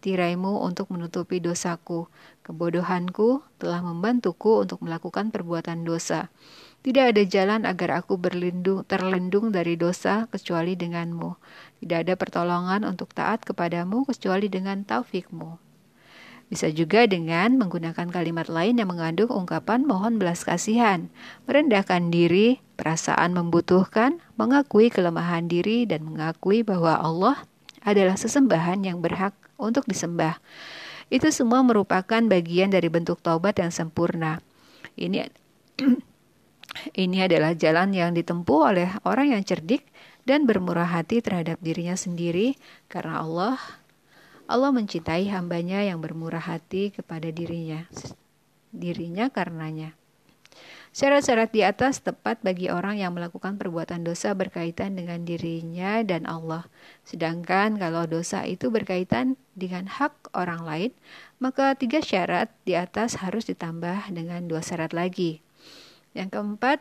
tiraimu 0.00 0.62
untuk 0.62 0.90
menutupi 0.90 1.42
dosaku. 1.42 2.06
Kebodohanku 2.46 3.44
telah 3.60 3.84
membantuku 3.84 4.64
untuk 4.64 4.80
melakukan 4.80 5.28
perbuatan 5.28 5.84
dosa. 5.84 6.32
Tidak 6.80 7.10
ada 7.10 7.22
jalan 7.26 7.66
agar 7.66 8.00
aku 8.00 8.16
berlindung, 8.16 8.86
terlindung 8.86 9.50
dari 9.50 9.74
dosa 9.74 10.30
kecuali 10.30 10.78
denganmu. 10.78 11.34
Tidak 11.82 11.98
ada 12.06 12.14
pertolongan 12.14 12.86
untuk 12.86 13.10
taat 13.12 13.42
kepadamu 13.42 14.06
kecuali 14.06 14.46
dengan 14.46 14.86
taufikmu. 14.86 15.58
Bisa 16.48 16.72
juga 16.72 17.04
dengan 17.04 17.60
menggunakan 17.60 18.08
kalimat 18.08 18.48
lain 18.48 18.80
yang 18.80 18.88
mengandung 18.88 19.28
ungkapan 19.28 19.84
mohon 19.84 20.16
belas 20.16 20.48
kasihan, 20.48 21.12
merendahkan 21.44 22.08
diri, 22.08 22.64
perasaan 22.80 23.36
membutuhkan, 23.36 24.16
mengakui 24.40 24.88
kelemahan 24.88 25.44
diri, 25.44 25.84
dan 25.84 26.08
mengakui 26.08 26.64
bahwa 26.64 26.96
Allah 26.96 27.44
adalah 27.84 28.16
sesembahan 28.16 28.86
yang 28.86 29.02
berhak 29.02 29.34
untuk 29.58 29.84
disembah. 29.84 30.38
Itu 31.08 31.28
semua 31.32 31.64
merupakan 31.64 32.20
bagian 32.24 32.70
dari 32.70 32.86
bentuk 32.92 33.20
taubat 33.20 33.58
yang 33.58 33.72
sempurna. 33.72 34.40
Ini 34.94 35.26
ini 37.02 37.18
adalah 37.20 37.58
jalan 37.58 37.90
yang 37.96 38.14
ditempuh 38.14 38.60
oleh 38.70 38.88
orang 39.02 39.34
yang 39.34 39.42
cerdik 39.42 39.82
dan 40.28 40.44
bermurah 40.44 40.86
hati 40.86 41.24
terhadap 41.24 41.56
dirinya 41.64 41.96
sendiri 41.96 42.54
karena 42.86 43.24
Allah 43.24 43.56
Allah 44.48 44.72
mencintai 44.72 45.28
hambanya 45.32 45.84
yang 45.84 46.00
bermurah 46.00 46.40
hati 46.40 46.92
kepada 46.92 47.28
dirinya 47.32 47.88
dirinya 48.72 49.32
karenanya. 49.32 49.97
Syarat-syarat 50.88 51.52
di 51.52 51.60
atas 51.60 52.00
tepat 52.00 52.40
bagi 52.40 52.72
orang 52.72 52.96
yang 52.96 53.12
melakukan 53.12 53.60
perbuatan 53.60 54.08
dosa 54.08 54.32
berkaitan 54.32 54.96
dengan 54.96 55.22
dirinya 55.22 56.00
dan 56.00 56.24
Allah. 56.24 56.64
Sedangkan 57.04 57.76
kalau 57.76 58.08
dosa 58.08 58.48
itu 58.48 58.72
berkaitan 58.72 59.36
dengan 59.52 59.84
hak 59.84 60.32
orang 60.32 60.64
lain, 60.64 60.90
maka 61.38 61.76
tiga 61.76 62.00
syarat 62.00 62.48
di 62.64 62.72
atas 62.72 63.20
harus 63.20 63.44
ditambah 63.46 64.08
dengan 64.10 64.48
dua 64.48 64.64
syarat 64.64 64.96
lagi. 64.96 65.44
Yang 66.16 66.40
keempat, 66.40 66.80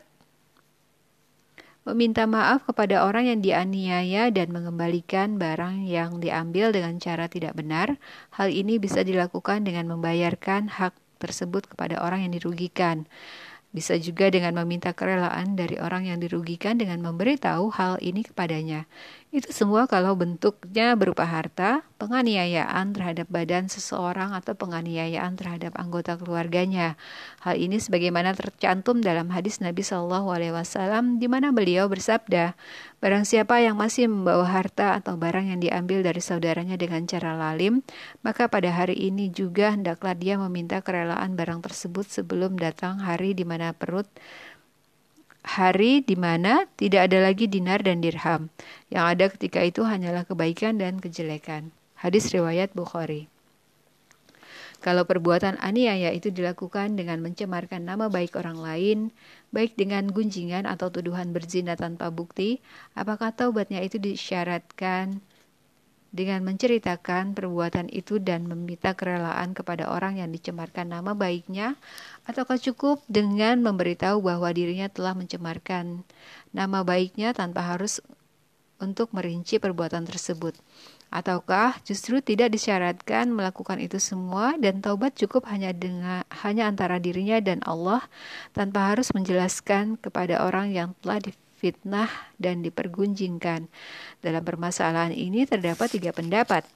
meminta 1.87 2.27
maaf 2.27 2.67
kepada 2.67 3.07
orang 3.07 3.31
yang 3.31 3.39
dianiaya 3.39 4.27
dan 4.31 4.51
mengembalikan 4.51 5.39
barang 5.39 5.87
yang 5.87 6.19
diambil 6.19 6.75
dengan 6.75 6.99
cara 6.99 7.31
tidak 7.31 7.55
benar. 7.55 7.95
Hal 8.35 8.51
ini 8.51 8.75
bisa 8.75 9.03
dilakukan 9.03 9.63
dengan 9.67 9.87
membayarkan 9.91 10.67
hak 10.67 10.95
tersebut 11.17 11.65
kepada 11.71 11.99
orang 12.03 12.27
yang 12.27 12.35
dirugikan. 12.35 13.07
Bisa 13.75 13.99
juga 13.99 14.31
dengan 14.31 14.55
meminta 14.63 14.95
kerelaan 14.95 15.59
dari 15.59 15.75
orang 15.77 16.07
yang 16.07 16.23
dirugikan 16.23 16.79
dengan 16.79 17.03
memberitahu 17.03 17.67
hal 17.75 17.99
ini 17.99 18.23
kepadanya. 18.23 18.87
Itu 19.27 19.51
semua 19.51 19.91
kalau 19.91 20.15
bentuknya 20.15 20.95
berupa 20.95 21.27
harta, 21.27 21.83
penganiayaan 21.99 22.95
terhadap 22.95 23.27
badan 23.27 23.67
seseorang 23.67 24.31
atau 24.31 24.55
penganiayaan 24.55 25.35
terhadap 25.35 25.75
anggota 25.75 26.15
keluarganya. 26.15 26.95
Hal 27.43 27.59
ini 27.59 27.75
sebagaimana 27.75 28.31
tercantum 28.39 29.03
dalam 29.03 29.27
hadis 29.35 29.59
Nabi 29.59 29.83
Shallallahu 29.83 30.31
Alaihi 30.31 30.55
Wasallam 30.55 31.19
di 31.19 31.27
mana 31.27 31.51
beliau 31.51 31.91
bersabda, 31.91 32.55
Barang 32.97 33.29
siapa 33.29 33.61
yang 33.61 33.77
masih 33.77 34.09
membawa 34.09 34.49
harta 34.49 34.97
atau 34.97 35.13
barang 35.21 35.53
yang 35.53 35.61
diambil 35.61 36.01
dari 36.01 36.17
saudaranya 36.17 36.81
dengan 36.81 37.05
cara 37.05 37.37
lalim, 37.37 37.85
maka 38.25 38.49
pada 38.49 38.73
hari 38.73 38.97
ini 38.97 39.29
juga 39.29 39.69
hendaklah 39.69 40.17
dia 40.17 40.33
meminta 40.41 40.81
kerelaan 40.81 41.37
barang 41.37 41.61
tersebut 41.61 42.09
sebelum 42.09 42.57
datang 42.57 42.97
hari 42.97 43.37
di 43.37 43.45
mana 43.45 43.69
perut 43.77 44.09
hari 45.45 46.01
di 46.01 46.17
mana 46.17 46.65
tidak 46.75 47.13
ada 47.13 47.21
lagi 47.21 47.45
dinar 47.45 47.85
dan 47.85 48.01
dirham. 48.01 48.49
Yang 48.89 49.05
ada 49.05 49.25
ketika 49.29 49.59
itu 49.61 49.85
hanyalah 49.85 50.25
kebaikan 50.25 50.81
dan 50.81 50.97
kejelekan. 50.97 51.69
Hadis 52.01 52.33
riwayat 52.33 52.73
Bukhari. 52.73 53.29
Kalau 54.77 55.09
perbuatan 55.09 55.57
aniaya 55.57 56.13
itu 56.13 56.29
dilakukan 56.29 56.93
dengan 56.93 57.17
mencemarkan 57.25 57.81
nama 57.81 58.13
baik 58.13 58.37
orang 58.37 58.61
lain, 58.61 58.97
baik 59.49 59.73
dengan 59.73 60.05
gunjingan 60.13 60.69
atau 60.69 60.93
tuduhan 60.93 61.33
berzina 61.33 61.73
tanpa 61.73 62.13
bukti, 62.13 62.61
apakah 62.93 63.33
taubatnya 63.33 63.81
itu 63.81 63.97
disyaratkan 63.97 65.17
dengan 66.13 66.39
menceritakan 66.47 67.35
perbuatan 67.35 67.91
itu 67.91 68.17
dan 68.17 68.47
meminta 68.47 68.95
kerelaan 68.95 69.51
kepada 69.51 69.91
orang 69.91 70.17
yang 70.23 70.31
dicemarkan 70.31 70.93
nama 70.93 71.11
baiknya, 71.11 71.75
ataukah 72.23 72.57
cukup 72.57 73.03
dengan 73.11 73.59
memberitahu 73.59 74.23
bahwa 74.23 74.47
dirinya 74.55 74.87
telah 74.87 75.13
mencemarkan 75.13 76.07
nama 76.55 76.81
baiknya 76.87 77.35
tanpa 77.35 77.65
harus 77.65 77.99
untuk 78.77 79.09
merinci 79.11 79.57
perbuatan 79.57 80.05
tersebut. 80.05 80.53
Ataukah 81.07 81.79
justru 81.87 82.19
tidak 82.19 82.51
disyaratkan 82.51 83.31
melakukan 83.31 83.79
itu 83.79 83.95
semua 83.95 84.59
dan 84.59 84.83
taubat 84.83 85.15
cukup 85.15 85.47
hanya 85.47 85.71
dengan 85.71 86.27
hanya 86.43 86.67
antara 86.67 86.99
dirinya 86.99 87.39
dan 87.39 87.63
Allah 87.63 88.03
tanpa 88.51 88.91
harus 88.91 89.15
menjelaskan 89.15 89.95
kepada 90.03 90.43
orang 90.43 90.75
yang 90.75 90.89
telah 90.99 91.23
difitnah 91.23 92.11
dan 92.35 92.59
dipergunjingkan. 92.59 93.71
Dalam 94.19 94.43
permasalahan 94.43 95.15
ini 95.15 95.47
terdapat 95.47 95.95
tiga 95.95 96.11
pendapat. 96.11 96.67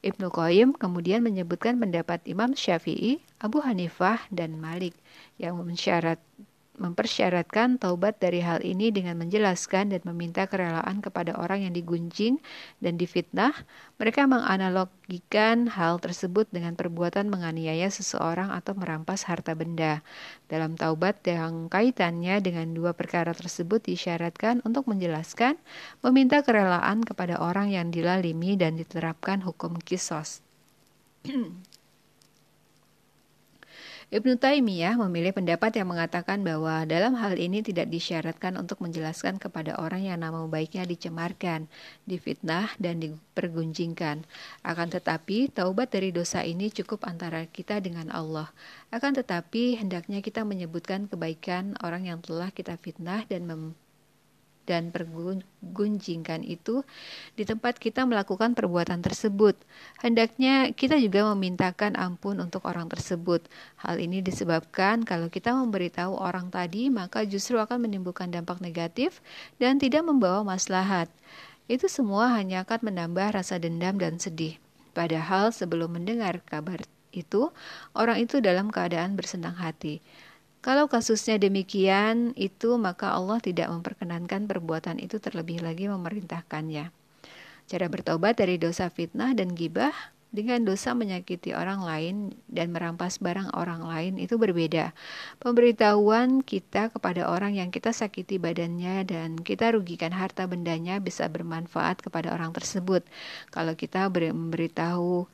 Ibnu 0.00 0.32
Qayyim 0.32 0.74
kemudian 0.80 1.20
menyebutkan 1.20 1.76
pendapat 1.76 2.24
Imam 2.24 2.56
Syafi'i, 2.56 3.20
Abu 3.36 3.60
Hanifah, 3.60 4.24
dan 4.32 4.56
Malik 4.56 4.96
yang 5.36 5.60
mensyarat 5.60 6.16
mempersyaratkan 6.80 7.76
taubat 7.76 8.16
dari 8.16 8.40
hal 8.40 8.64
ini 8.64 8.88
dengan 8.88 9.20
menjelaskan 9.20 9.92
dan 9.92 10.00
meminta 10.08 10.48
kerelaan 10.48 11.04
kepada 11.04 11.36
orang 11.36 11.68
yang 11.68 11.76
digunjing 11.76 12.40
dan 12.80 12.96
difitnah. 12.96 13.52
Mereka 14.00 14.24
menganalogikan 14.24 15.68
hal 15.68 16.00
tersebut 16.00 16.48
dengan 16.48 16.74
perbuatan 16.74 17.28
menganiaya 17.28 17.92
seseorang 17.92 18.48
atau 18.48 18.72
merampas 18.72 19.28
harta 19.28 19.52
benda. 19.52 20.00
Dalam 20.48 20.74
taubat 20.74 21.20
yang 21.28 21.68
kaitannya 21.68 22.40
dengan 22.40 22.72
dua 22.72 22.96
perkara 22.96 23.36
tersebut 23.36 23.84
disyaratkan 23.84 24.64
untuk 24.64 24.88
menjelaskan, 24.88 25.60
meminta 26.00 26.40
kerelaan 26.40 27.04
kepada 27.04 27.38
orang 27.38 27.70
yang 27.70 27.92
dilalimi 27.92 28.56
dan 28.56 28.80
diterapkan 28.80 29.44
hukum 29.44 29.76
kisos. 29.76 30.40
Ibnu 34.10 34.42
Taimiyah 34.42 34.98
memilih 34.98 35.30
pendapat 35.30 35.78
yang 35.78 35.94
mengatakan 35.94 36.42
bahwa 36.42 36.82
dalam 36.82 37.14
hal 37.14 37.38
ini 37.38 37.62
tidak 37.62 37.94
disyaratkan 37.94 38.58
untuk 38.58 38.82
menjelaskan 38.82 39.38
kepada 39.38 39.78
orang 39.78 40.02
yang 40.02 40.18
nama 40.18 40.50
baiknya 40.50 40.82
dicemarkan, 40.82 41.70
difitnah, 42.10 42.74
dan 42.82 42.98
dipergunjingkan. 42.98 44.26
Akan 44.66 44.90
tetapi, 44.90 45.54
taubat 45.54 45.94
dari 45.94 46.10
dosa 46.10 46.42
ini 46.42 46.74
cukup 46.74 47.06
antara 47.06 47.46
kita 47.46 47.78
dengan 47.78 48.10
Allah. 48.10 48.50
Akan 48.90 49.14
tetapi, 49.14 49.78
hendaknya 49.78 50.18
kita 50.26 50.42
menyebutkan 50.42 51.06
kebaikan 51.06 51.78
orang 51.78 52.10
yang 52.10 52.18
telah 52.18 52.50
kita 52.50 52.74
fitnah 52.82 53.22
dan 53.30 53.46
mem 53.46 53.78
dan 54.68 54.94
pergunjingkan 54.94 56.44
itu 56.46 56.86
di 57.34 57.42
tempat 57.42 57.80
kita 57.80 58.06
melakukan 58.06 58.54
perbuatan 58.54 59.02
tersebut. 59.02 59.58
Hendaknya 59.98 60.70
kita 60.70 61.00
juga 61.00 61.26
memintakan 61.34 61.98
ampun 61.98 62.38
untuk 62.38 62.64
orang 62.68 62.86
tersebut. 62.86 63.44
Hal 63.80 63.98
ini 63.98 64.22
disebabkan 64.22 65.02
kalau 65.02 65.26
kita 65.32 65.50
memberitahu 65.56 66.14
orang 66.14 66.52
tadi, 66.52 66.92
maka 66.92 67.26
justru 67.26 67.58
akan 67.58 67.88
menimbulkan 67.88 68.30
dampak 68.30 68.62
negatif 68.62 69.18
dan 69.58 69.80
tidak 69.82 70.06
membawa 70.06 70.46
maslahat. 70.46 71.10
Itu 71.70 71.86
semua 71.86 72.34
hanya 72.34 72.66
akan 72.66 72.90
menambah 72.90 73.34
rasa 73.38 73.58
dendam 73.62 73.94
dan 73.98 74.18
sedih. 74.18 74.58
Padahal 74.90 75.54
sebelum 75.54 75.94
mendengar 75.94 76.42
kabar 76.42 76.82
itu, 77.14 77.50
orang 77.94 78.22
itu 78.22 78.42
dalam 78.42 78.70
keadaan 78.74 79.14
bersenang 79.14 79.54
hati. 79.54 80.02
Kalau 80.60 80.92
kasusnya 80.92 81.40
demikian, 81.40 82.36
itu 82.36 82.76
maka 82.76 83.16
Allah 83.16 83.40
tidak 83.40 83.72
memperkenankan 83.72 84.44
perbuatan 84.44 85.00
itu 85.00 85.16
terlebih 85.16 85.64
lagi 85.64 85.88
memerintahkannya. 85.88 86.92
Cara 87.64 87.86
bertobat 87.88 88.36
dari 88.36 88.60
dosa 88.60 88.92
fitnah 88.92 89.32
dan 89.32 89.56
gibah 89.56 89.94
dengan 90.30 90.62
dosa 90.62 90.94
menyakiti 90.94 91.56
orang 91.56 91.80
lain 91.82 92.16
dan 92.46 92.70
merampas 92.70 93.18
barang 93.18 93.56
orang 93.56 93.82
lain 93.82 94.14
itu 94.20 94.36
berbeda. 94.36 94.94
Pemberitahuan 95.42 96.44
kita 96.44 96.92
kepada 96.94 97.32
orang 97.32 97.58
yang 97.58 97.72
kita 97.72 97.90
sakiti 97.90 98.36
badannya 98.36 99.02
dan 99.08 99.40
kita 99.40 99.74
rugikan 99.74 100.14
harta 100.14 100.46
bendanya 100.46 101.02
bisa 101.02 101.26
bermanfaat 101.26 102.04
kepada 102.04 102.30
orang 102.36 102.54
tersebut. 102.54 103.02
Kalau 103.48 103.74
kita 103.74 104.12
memberitahu 104.12 105.24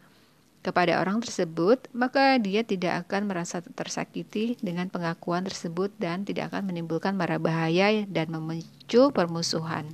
kepada 0.66 0.98
orang 0.98 1.22
tersebut, 1.22 1.86
maka 1.94 2.34
dia 2.42 2.66
tidak 2.66 3.06
akan 3.06 3.30
merasa 3.30 3.62
tersakiti 3.62 4.58
dengan 4.58 4.90
pengakuan 4.90 5.46
tersebut 5.46 5.94
dan 6.02 6.26
tidak 6.26 6.50
akan 6.50 6.66
menimbulkan 6.66 7.14
mara 7.14 7.38
bahaya 7.38 8.02
dan 8.10 8.34
memicu 8.34 9.14
permusuhan. 9.14 9.86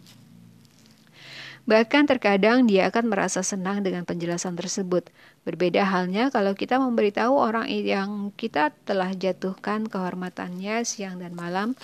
Bahkan 1.63 2.11
terkadang 2.11 2.67
dia 2.67 2.91
akan 2.91 3.13
merasa 3.13 3.45
senang 3.45 3.87
dengan 3.87 4.03
penjelasan 4.03 4.59
tersebut. 4.59 5.15
Berbeda 5.47 5.87
halnya 5.87 6.33
kalau 6.33 6.59
kita 6.59 6.81
memberitahu 6.81 7.37
orang 7.39 7.71
yang 7.71 8.35
kita 8.35 8.75
telah 8.83 9.15
jatuhkan 9.15 9.87
kehormatannya 9.87 10.83
siang 10.83 11.23
dan 11.23 11.39
malam, 11.39 11.79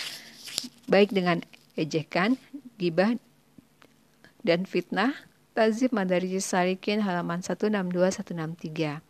baik 0.91 1.15
dengan 1.15 1.47
ejekan, 1.79 2.35
gibah, 2.75 3.15
dan 4.43 4.67
fitnah, 4.67 5.15
Tazib 5.59 5.91
Madarijus 5.91 6.47
Salikin 6.47 7.03
halaman 7.03 7.43
162-163. 7.43 9.03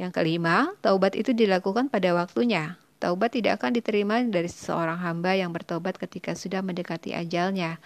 Yang 0.00 0.12
kelima, 0.16 0.72
taubat 0.80 1.12
itu 1.12 1.36
dilakukan 1.36 1.92
pada 1.92 2.16
waktunya. 2.16 2.80
Taubat 2.96 3.36
tidak 3.36 3.60
akan 3.60 3.76
diterima 3.76 4.16
dari 4.24 4.48
seseorang 4.48 4.96
hamba 4.96 5.36
yang 5.36 5.52
bertobat 5.52 6.00
ketika 6.00 6.32
sudah 6.32 6.64
mendekati 6.64 7.12
ajalnya. 7.12 7.76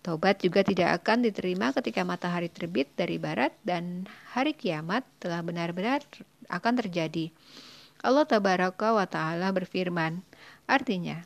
Taubat 0.00 0.40
juga 0.40 0.64
tidak 0.64 1.04
akan 1.04 1.28
diterima 1.28 1.76
ketika 1.76 2.08
matahari 2.08 2.48
terbit 2.48 2.88
dari 2.96 3.20
barat 3.20 3.52
dan 3.68 4.08
hari 4.32 4.56
kiamat 4.56 5.04
telah 5.20 5.44
benar-benar 5.44 6.00
akan 6.48 6.72
terjadi. 6.80 7.36
Allah 8.00 8.24
Tabaraka 8.24 8.96
wa 8.96 9.04
Ta'ala 9.04 9.52
berfirman, 9.52 10.24
artinya, 10.64 11.20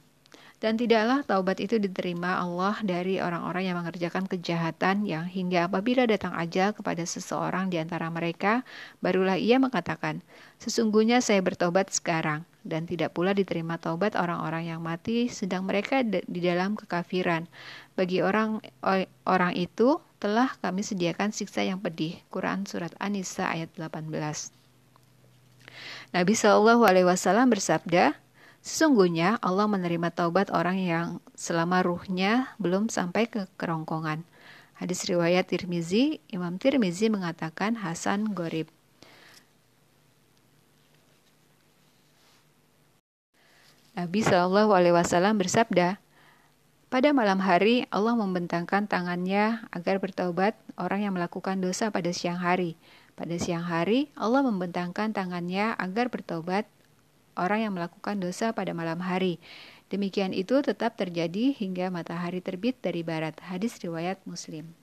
dan 0.56 0.80
tidaklah 0.80 1.20
taubat 1.20 1.60
itu 1.60 1.76
diterima 1.76 2.40
Allah 2.40 2.80
dari 2.80 3.20
orang-orang 3.20 3.68
yang 3.68 3.76
mengerjakan 3.76 4.24
kejahatan 4.24 5.04
yang 5.04 5.28
hingga 5.28 5.68
apabila 5.68 6.08
datang 6.08 6.32
ajal 6.32 6.72
kepada 6.72 7.04
seseorang 7.04 7.68
di 7.68 7.76
antara 7.76 8.08
mereka, 8.08 8.64
barulah 9.04 9.36
ia 9.36 9.60
mengatakan, 9.60 10.24
Sesungguhnya 10.56 11.20
saya 11.20 11.44
bertobat 11.44 11.92
sekarang, 11.92 12.48
dan 12.64 12.88
tidak 12.88 13.12
pula 13.12 13.36
diterima 13.36 13.76
taubat 13.76 14.16
orang-orang 14.16 14.72
yang 14.72 14.80
mati 14.80 15.28
sedang 15.28 15.68
mereka 15.68 16.00
di 16.02 16.40
dalam 16.40 16.74
kekafiran. 16.74 17.44
Bagi 17.92 18.24
orang 18.24 18.64
orang 19.28 19.52
itu 19.52 20.00
telah 20.16 20.56
kami 20.64 20.80
sediakan 20.80 21.36
siksa 21.36 21.62
yang 21.68 21.84
pedih. 21.84 22.16
Quran 22.32 22.64
Surat 22.64 22.96
An-Nisa 22.96 23.46
ayat 23.52 23.68
18 23.76 24.08
Nabi 26.16 26.32
Shallallahu 26.32 26.82
Alaihi 26.88 27.04
Wasallam 27.04 27.52
bersabda, 27.52 28.16
Sesungguhnya 28.66 29.38
Allah 29.46 29.70
menerima 29.70 30.10
taubat 30.10 30.50
orang 30.50 30.82
yang 30.82 31.06
selama 31.38 31.86
ruhnya 31.86 32.50
belum 32.58 32.90
sampai 32.90 33.30
ke 33.30 33.46
kerongkongan. 33.54 34.26
Hadis 34.74 35.06
riwayat 35.06 35.46
Tirmizi, 35.46 36.18
Imam 36.34 36.58
Tirmizi 36.58 37.06
mengatakan 37.06 37.78
Hasan 37.78 38.34
Gorib. 38.34 38.66
Nabi 43.94 44.20
Shallallahu 44.26 44.74
Alaihi 44.74 44.98
Wasallam 44.98 45.38
bersabda, 45.38 46.02
pada 46.90 47.08
malam 47.14 47.38
hari 47.38 47.86
Allah 47.94 48.18
membentangkan 48.18 48.90
tangannya 48.90 49.62
agar 49.70 50.02
bertaubat 50.02 50.58
orang 50.74 51.06
yang 51.06 51.14
melakukan 51.14 51.62
dosa 51.62 51.94
pada 51.94 52.10
siang 52.10 52.42
hari. 52.42 52.74
Pada 53.14 53.38
siang 53.38 53.62
hari 53.62 54.10
Allah 54.18 54.42
membentangkan 54.42 55.14
tangannya 55.14 55.72
agar 55.78 56.10
bertobat 56.10 56.66
orang 57.38 57.68
yang 57.68 57.72
melakukan 57.76 58.18
dosa 58.18 58.50
pada 58.56 58.72
malam 58.72 58.98
hari. 59.04 59.38
Demikian 59.86 60.34
itu 60.34 60.58
tetap 60.66 60.98
terjadi 60.98 61.54
hingga 61.54 61.94
matahari 61.94 62.42
terbit 62.42 62.74
dari 62.82 63.06
barat. 63.06 63.38
Hadis 63.38 63.78
riwayat 63.78 64.18
Muslim. 64.26 64.74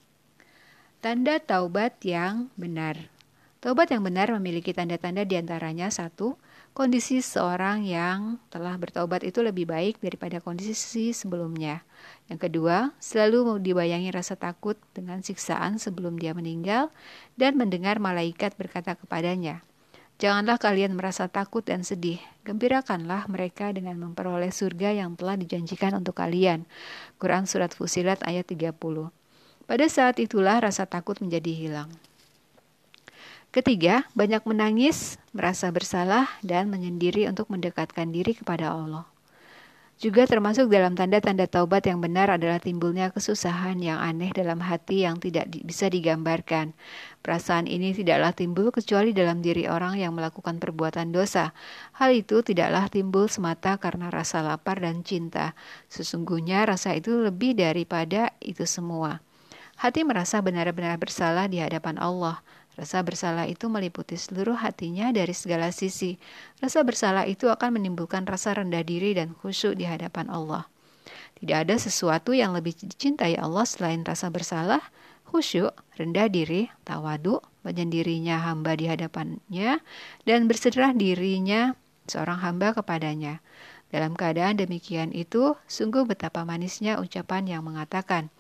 Tanda 1.03 1.35
taubat 1.43 1.99
yang 2.07 2.47
benar. 2.55 3.11
Taubat 3.59 3.91
yang 3.91 4.03
benar 4.03 4.31
memiliki 4.31 4.71
tanda-tanda 4.71 5.27
di 5.27 5.35
antaranya 5.39 5.91
satu, 5.91 6.39
kondisi 6.75 7.23
seorang 7.23 7.83
yang 7.87 8.35
telah 8.51 8.75
bertaubat 8.75 9.23
itu 9.23 9.39
lebih 9.39 9.67
baik 9.67 10.03
daripada 10.03 10.43
kondisi 10.43 11.11
sebelumnya. 11.11 11.79
Yang 12.27 12.49
kedua, 12.49 12.91
selalu 12.99 13.59
dibayangi 13.63 14.11
rasa 14.11 14.35
takut 14.35 14.75
dengan 14.91 15.23
siksaan 15.23 15.79
sebelum 15.79 16.19
dia 16.19 16.35
meninggal 16.35 16.91
dan 17.39 17.55
mendengar 17.55 18.03
malaikat 18.03 18.55
berkata 18.59 18.99
kepadanya, 18.99 19.63
Janganlah 20.24 20.55
kalian 20.55 20.95
merasa 20.95 21.28
takut 21.28 21.67
dan 21.67 21.84
sedih. 21.84 22.15
Gembirakanlah 22.47 23.28
mereka 23.28 23.76
dengan 23.76 23.99
memperoleh 23.99 24.55
surga 24.55 24.95
yang 24.95 25.19
telah 25.19 25.36
dijanjikan 25.36 25.99
untuk 25.99 26.15
kalian. 26.15 26.63
Quran 27.19 27.43
Surat 27.43 27.76
Fusilat 27.76 28.24
ayat 28.24 28.47
30 28.47 28.71
Pada 29.67 29.86
saat 29.91 30.15
itulah 30.24 30.63
rasa 30.63 30.88
takut 30.88 31.19
menjadi 31.19 31.51
hilang. 31.51 31.91
Ketiga, 33.51 34.07
banyak 34.15 34.47
menangis, 34.47 35.19
merasa 35.36 35.67
bersalah, 35.76 36.32
dan 36.39 36.71
menyendiri 36.71 37.28
untuk 37.28 37.51
mendekatkan 37.51 38.07
diri 38.07 38.32
kepada 38.32 38.71
Allah. 38.71 39.12
Juga 40.01 40.25
termasuk 40.25 40.73
dalam 40.73 40.97
tanda-tanda 40.97 41.45
taubat 41.45 41.85
yang 41.85 42.01
benar 42.01 42.27
adalah 42.33 42.57
timbulnya 42.57 43.13
kesusahan 43.13 43.77
yang 43.77 44.01
aneh 44.01 44.33
dalam 44.33 44.57
hati 44.59 45.05
yang 45.05 45.21
tidak 45.21 45.47
di, 45.53 45.61
bisa 45.61 45.85
digambarkan. 45.87 46.73
Perasaan 47.21 47.69
ini 47.69 47.93
tidaklah 47.93 48.33
timbul 48.33 48.73
kecuali 48.73 49.13
dalam 49.13 49.39
diri 49.39 49.69
orang 49.69 50.01
yang 50.01 50.11
melakukan 50.17 50.57
perbuatan 50.57 51.13
dosa. 51.13 51.53
Hal 51.95 52.09
itu 52.11 52.41
tidaklah 52.41 52.89
timbul 52.89 53.29
semata 53.29 53.77
karena 53.77 54.09
rasa 54.09 54.41
lapar 54.41 54.81
dan 54.81 55.05
cinta. 55.05 55.53
Sesungguhnya 55.87 56.65
rasa 56.65 56.97
itu 56.97 57.13
lebih 57.23 57.55
daripada 57.55 58.33
itu 58.43 58.65
semua. 58.65 59.21
Hati 59.77 60.05
merasa 60.05 60.41
benar-benar 60.41 60.99
bersalah 60.99 61.47
di 61.47 61.61
hadapan 61.61 61.95
Allah. 62.01 62.41
Rasa 62.74 63.05
bersalah 63.05 63.45
itu 63.45 63.69
meliputi 63.69 64.17
seluruh 64.17 64.57
hatinya 64.57 65.13
dari 65.13 65.34
segala 65.38 65.69
sisi. 65.69 66.17
Rasa 66.57 66.82
bersalah 66.82 67.30
itu 67.30 67.45
akan 67.53 67.78
menimbulkan 67.78 68.26
rasa 68.26 68.57
rendah 68.57 68.82
diri 68.82 69.13
dan 69.13 69.38
khusyuk 69.38 69.78
di 69.78 69.86
hadapan 69.86 70.26
Allah. 70.34 70.65
Tidak 71.38 71.53
ada 71.53 71.76
sesuatu 71.78 72.34
yang 72.34 72.57
lebih 72.57 72.74
dicintai 72.74 73.38
Allah 73.38 73.67
selain 73.69 74.01
rasa 74.01 74.34
bersalah, 74.34 74.82
khusyuk, 75.30 75.76
rendah 76.01 76.26
diri, 76.32 76.74
tawadu, 76.82 77.45
menyendirinya 77.61 78.41
hamba 78.41 78.74
di 78.74 78.89
hadapannya, 78.89 79.78
dan 80.26 80.39
berserah 80.49 80.97
dirinya 80.97 81.78
seorang 82.09 82.41
hamba 82.41 82.74
kepadanya. 82.74 83.43
Dalam 83.93 84.17
keadaan 84.17 84.57
demikian 84.57 85.13
itu, 85.13 85.53
sungguh 85.69 86.09
betapa 86.09 86.41
manisnya 86.41 86.97
ucapan 86.97 87.45
yang 87.45 87.61
mengatakan, 87.61 88.34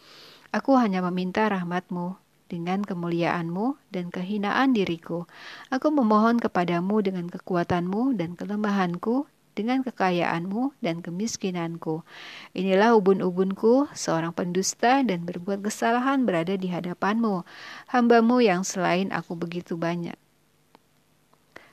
Aku 0.49 0.77
hanya 0.77 1.01
meminta 1.05 1.45
rahmatmu 1.45 2.22
dengan 2.53 2.85
kemuliaanmu 2.85 3.89
dan 3.89 4.13
kehinaan 4.13 4.77
diriku. 4.77 5.25
Aku 5.73 5.89
memohon 5.89 6.37
kepadamu 6.37 7.01
dengan 7.01 7.25
kekuatanmu 7.33 8.13
dan 8.13 8.37
kelemahanku 8.37 9.25
dengan 9.57 9.81
kekayaanmu 9.81 10.77
dan 10.85 11.01
kemiskinanku. 11.01 12.05
Inilah 12.53 12.93
ubun-ubunku, 12.93 13.89
seorang 13.97 14.37
pendusta 14.37 15.01
dan 15.01 15.25
berbuat 15.25 15.65
kesalahan 15.65 16.29
berada 16.29 16.53
di 16.53 16.69
hadapanmu, 16.69 17.41
hambamu 17.89 18.37
yang 18.45 18.61
selain 18.61 19.09
aku 19.09 19.33
begitu 19.33 19.73
banyak. 19.73 20.17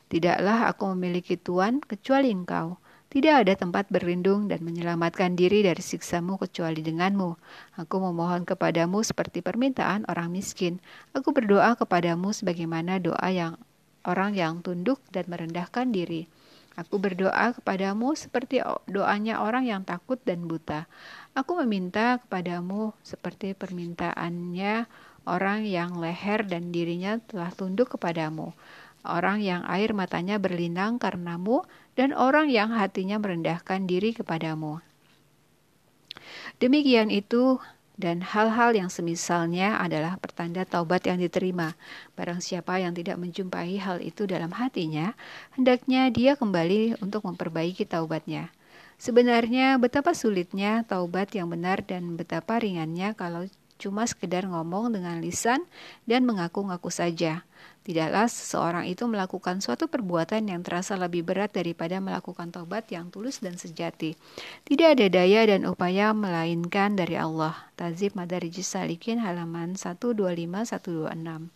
Tidaklah 0.09 0.73
aku 0.73 0.97
memiliki 0.97 1.37
tuan 1.37 1.85
kecuali 1.85 2.33
engkau. 2.33 2.81
Tidak 3.11 3.43
ada 3.43 3.59
tempat 3.59 3.91
berlindung 3.91 4.47
dan 4.47 4.63
menyelamatkan 4.63 5.35
diri 5.35 5.67
dari 5.67 5.83
siksamu 5.83 6.39
kecuali 6.39 6.79
denganmu. 6.79 7.35
Aku 7.83 7.99
memohon 7.99 8.47
kepadamu 8.47 9.03
seperti 9.03 9.43
permintaan 9.43 10.07
orang 10.07 10.31
miskin. 10.31 10.79
Aku 11.11 11.35
berdoa 11.35 11.75
kepadamu 11.75 12.31
sebagaimana 12.31 13.03
doa 13.03 13.27
yang 13.35 13.59
orang 14.07 14.39
yang 14.39 14.63
tunduk 14.63 15.03
dan 15.11 15.27
merendahkan 15.27 15.91
diri. 15.91 16.31
Aku 16.79 17.03
berdoa 17.03 17.51
kepadamu 17.51 18.15
seperti 18.15 18.63
doanya 18.87 19.43
orang 19.43 19.67
yang 19.67 19.83
takut 19.83 20.23
dan 20.23 20.47
buta. 20.47 20.87
Aku 21.35 21.59
meminta 21.67 22.23
kepadamu 22.23 22.95
seperti 23.03 23.59
permintaannya 23.59 24.87
orang 25.27 25.67
yang 25.67 25.99
leher 25.99 26.47
dan 26.47 26.71
dirinya 26.71 27.19
telah 27.27 27.51
tunduk 27.51 27.99
kepadamu. 27.99 28.55
Orang 29.01 29.41
yang 29.41 29.65
air 29.65 29.97
matanya 29.97 30.37
berlinang 30.37 31.01
karenamu 31.01 31.65
dan 31.99 32.15
orang 32.15 32.51
yang 32.51 32.75
hatinya 32.75 33.19
merendahkan 33.19 33.87
diri 33.87 34.15
kepadamu. 34.15 34.83
Demikian 36.61 37.09
itu 37.09 37.59
dan 38.01 38.25
hal-hal 38.25 38.73
yang 38.73 38.89
semisalnya 38.89 39.77
adalah 39.77 40.17
pertanda 40.17 40.65
taubat 40.65 41.05
yang 41.05 41.21
diterima. 41.21 41.77
Barang 42.17 42.41
siapa 42.41 42.81
yang 42.81 42.97
tidak 42.97 43.21
menjumpai 43.21 43.77
hal 43.77 44.01
itu 44.01 44.25
dalam 44.25 44.49
hatinya, 44.57 45.13
hendaknya 45.53 46.09
dia 46.09 46.33
kembali 46.33 46.97
untuk 47.05 47.29
memperbaiki 47.29 47.85
taubatnya. 47.85 48.49
Sebenarnya 48.97 49.77
betapa 49.77 50.17
sulitnya 50.17 50.85
taubat 50.85 51.33
yang 51.37 51.53
benar 51.53 51.85
dan 51.85 52.17
betapa 52.17 52.61
ringannya 52.61 53.13
kalau 53.17 53.49
cuma 53.81 54.05
sekedar 54.05 54.45
ngomong 54.45 54.93
dengan 54.93 55.21
lisan 55.25 55.65
dan 56.05 56.29
mengaku-ngaku 56.29 56.93
saja. 56.93 57.45
Tidaklah 57.81 58.29
seseorang 58.29 58.85
itu 58.93 59.09
melakukan 59.09 59.65
suatu 59.65 59.89
perbuatan 59.89 60.53
yang 60.53 60.61
terasa 60.61 61.01
lebih 61.01 61.25
berat 61.25 61.57
daripada 61.57 61.97
melakukan 61.97 62.53
taubat 62.53 62.93
yang 62.93 63.09
tulus 63.09 63.41
dan 63.41 63.57
sejati. 63.57 64.21
Tidak 64.69 64.89
ada 65.01 65.09
daya 65.09 65.49
dan 65.49 65.65
upaya 65.65 66.13
melainkan 66.13 66.93
dari 66.93 67.17
Allah. 67.17 67.57
Tazib 67.81 68.13
Madarijis 68.21 68.69
Salikin 68.69 69.17
halaman 69.25 69.81
125-126. 69.81 71.49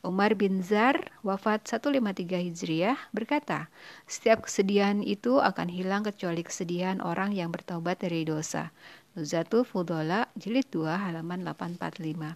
Umar 0.00 0.32
bin 0.32 0.64
Zar, 0.64 1.12
wafat 1.20 1.68
153 1.68 2.50
Hijriah, 2.50 2.98
berkata, 3.12 3.68
Setiap 4.08 4.48
kesedihan 4.48 5.04
itu 5.04 5.38
akan 5.38 5.68
hilang 5.68 6.02
kecuali 6.02 6.40
kesedihan 6.40 7.04
orang 7.04 7.36
yang 7.36 7.52
bertobat 7.52 8.00
dari 8.00 8.24
dosa. 8.24 8.72
Nuzatu 9.12 9.62
Fudola, 9.62 10.26
jilid 10.40 10.72
2, 10.72 10.88
halaman 10.88 11.44
845. 11.44 12.32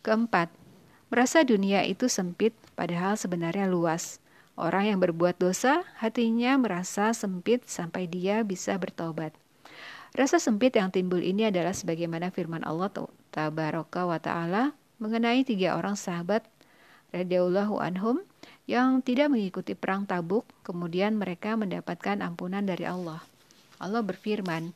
Keempat, 0.00 0.48
Merasa 1.10 1.42
dunia 1.42 1.82
itu 1.82 2.06
sempit, 2.06 2.54
padahal 2.78 3.18
sebenarnya 3.18 3.66
luas. 3.66 4.22
Orang 4.54 4.86
yang 4.86 5.02
berbuat 5.02 5.42
dosa, 5.42 5.82
hatinya 5.98 6.54
merasa 6.54 7.10
sempit 7.10 7.66
sampai 7.66 8.06
dia 8.06 8.46
bisa 8.46 8.78
bertobat. 8.78 9.34
Rasa 10.14 10.38
sempit 10.38 10.74
yang 10.78 10.94
timbul 10.94 11.18
ini 11.18 11.50
adalah 11.50 11.74
sebagaimana 11.74 12.30
firman 12.30 12.62
Allah 12.62 12.94
Tabaraka 13.34 14.06
wa 14.06 14.22
Ta'ala 14.22 14.70
mengenai 15.02 15.42
tiga 15.42 15.74
orang 15.74 15.98
sahabat 15.98 16.46
radhiyallahu 17.10 17.82
anhum 17.82 18.22
yang 18.70 19.02
tidak 19.02 19.34
mengikuti 19.34 19.74
perang 19.74 20.06
Tabuk, 20.06 20.46
kemudian 20.62 21.18
mereka 21.18 21.58
mendapatkan 21.58 22.22
ampunan 22.22 22.62
dari 22.62 22.86
Allah. 22.86 23.18
Allah 23.82 24.02
berfirman, 24.06 24.70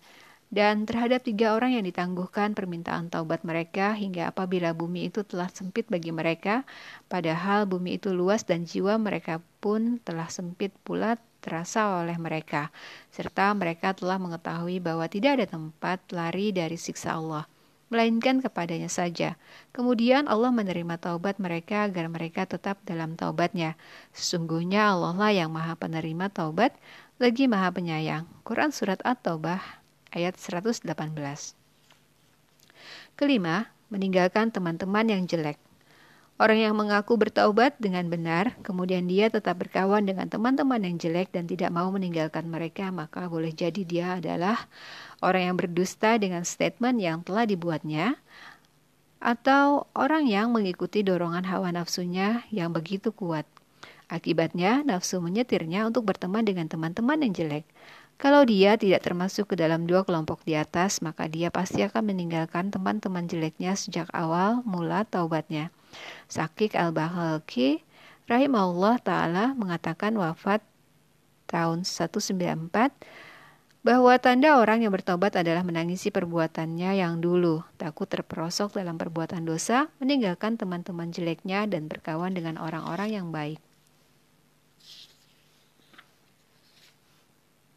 dan 0.55 0.87
terhadap 0.87 1.27
tiga 1.27 1.59
orang 1.59 1.75
yang 1.75 1.83
ditangguhkan 1.83 2.55
permintaan 2.55 3.11
taubat 3.11 3.43
mereka 3.43 3.91
hingga 3.91 4.31
apabila 4.31 4.71
bumi 4.71 5.11
itu 5.11 5.27
telah 5.27 5.51
sempit 5.51 5.91
bagi 5.91 6.15
mereka, 6.15 6.63
padahal 7.11 7.67
bumi 7.67 7.99
itu 7.99 8.15
luas 8.15 8.47
dan 8.47 8.63
jiwa 8.63 8.95
mereka 9.03 9.43
pun 9.59 9.99
telah 10.07 10.31
sempit 10.31 10.71
pula 10.87 11.19
terasa 11.43 11.99
oleh 11.99 12.15
mereka, 12.23 12.71
serta 13.11 13.51
mereka 13.51 13.99
telah 13.99 14.15
mengetahui 14.23 14.79
bahwa 14.79 15.11
tidak 15.11 15.43
ada 15.43 15.47
tempat 15.51 15.99
lari 16.15 16.55
dari 16.55 16.79
siksa 16.79 17.19
Allah, 17.19 17.51
melainkan 17.91 18.39
kepadanya 18.39 18.87
saja. 18.87 19.35
Kemudian 19.75 20.31
Allah 20.31 20.55
menerima 20.55 21.03
taubat 21.03 21.43
mereka 21.43 21.91
agar 21.91 22.07
mereka 22.07 22.47
tetap 22.47 22.79
dalam 22.87 23.19
taubatnya. 23.19 23.75
Sesungguhnya 24.15 24.95
Allah 24.95 25.19
lah 25.19 25.35
yang 25.35 25.51
maha 25.51 25.75
penerima 25.75 26.31
taubat, 26.31 26.79
lagi 27.19 27.51
maha 27.51 27.75
penyayang. 27.75 28.25
Quran 28.47 28.71
Surat 28.71 29.03
At-Taubah 29.03 29.84
ayat 30.15 30.39
118. 30.39 30.87
Kelima, 33.19 33.69
meninggalkan 33.91 34.55
teman-teman 34.55 35.11
yang 35.11 35.23
jelek. 35.27 35.59
Orang 36.35 36.59
yang 36.59 36.75
mengaku 36.75 37.15
bertaubat 37.15 37.79
dengan 37.79 38.11
benar, 38.11 38.59
kemudian 38.67 39.07
dia 39.07 39.31
tetap 39.31 39.55
berkawan 39.55 40.03
dengan 40.03 40.27
teman-teman 40.27 40.83
yang 40.83 40.99
jelek 40.99 41.31
dan 41.31 41.47
tidak 41.47 41.71
mau 41.71 41.87
meninggalkan 41.95 42.51
mereka, 42.51 42.91
maka 42.91 43.31
boleh 43.31 43.55
jadi 43.55 43.83
dia 43.87 44.19
adalah 44.19 44.67
orang 45.23 45.55
yang 45.55 45.57
berdusta 45.59 46.19
dengan 46.19 46.43
statement 46.43 46.99
yang 46.99 47.23
telah 47.23 47.47
dibuatnya, 47.47 48.19
atau 49.23 49.87
orang 49.95 50.27
yang 50.27 50.51
mengikuti 50.51 51.07
dorongan 51.07 51.47
hawa 51.47 51.71
nafsunya 51.71 52.43
yang 52.51 52.75
begitu 52.75 53.15
kuat. 53.15 53.47
Akibatnya, 54.11 54.83
nafsu 54.83 55.23
menyetirnya 55.23 55.87
untuk 55.87 56.05
berteman 56.05 56.45
dengan 56.45 56.67
teman-teman 56.67 57.25
yang 57.25 57.33
jelek. 57.33 57.65
Kalau 58.15 58.47
dia 58.47 58.79
tidak 58.79 59.03
termasuk 59.03 59.53
ke 59.53 59.55
dalam 59.59 59.91
dua 59.91 60.07
kelompok 60.07 60.47
di 60.47 60.55
atas, 60.55 61.03
maka 61.03 61.27
dia 61.27 61.51
pasti 61.51 61.83
akan 61.83 62.15
meninggalkan 62.15 62.71
teman-teman 62.71 63.27
jeleknya 63.27 63.75
sejak 63.75 64.07
awal 64.15 64.63
mula 64.63 65.03
taubatnya. 65.05 65.75
Sakik 66.31 66.79
al-Bahalki 66.79 67.83
rahimahullah 68.31 69.03
ta'ala 69.03 69.53
mengatakan 69.59 70.15
wafat 70.15 70.63
tahun 71.51 71.83
194 71.85 72.95
bahwa 73.85 74.17
tanda 74.17 74.57
orang 74.57 74.81
yang 74.81 74.97
bertobat 74.97 75.37
adalah 75.37 75.61
menangisi 75.61 76.09
perbuatannya 76.09 77.05
yang 77.05 77.21
dulu, 77.21 77.61
takut 77.77 78.09
terperosok 78.09 78.81
dalam 78.81 78.97
perbuatan 78.97 79.45
dosa, 79.45 79.93
meninggalkan 80.01 80.57
teman-teman 80.57 81.13
jeleknya 81.13 81.69
dan 81.69 81.85
berkawan 81.85 82.33
dengan 82.33 82.57
orang-orang 82.57 83.13
yang 83.13 83.29
baik. 83.29 83.61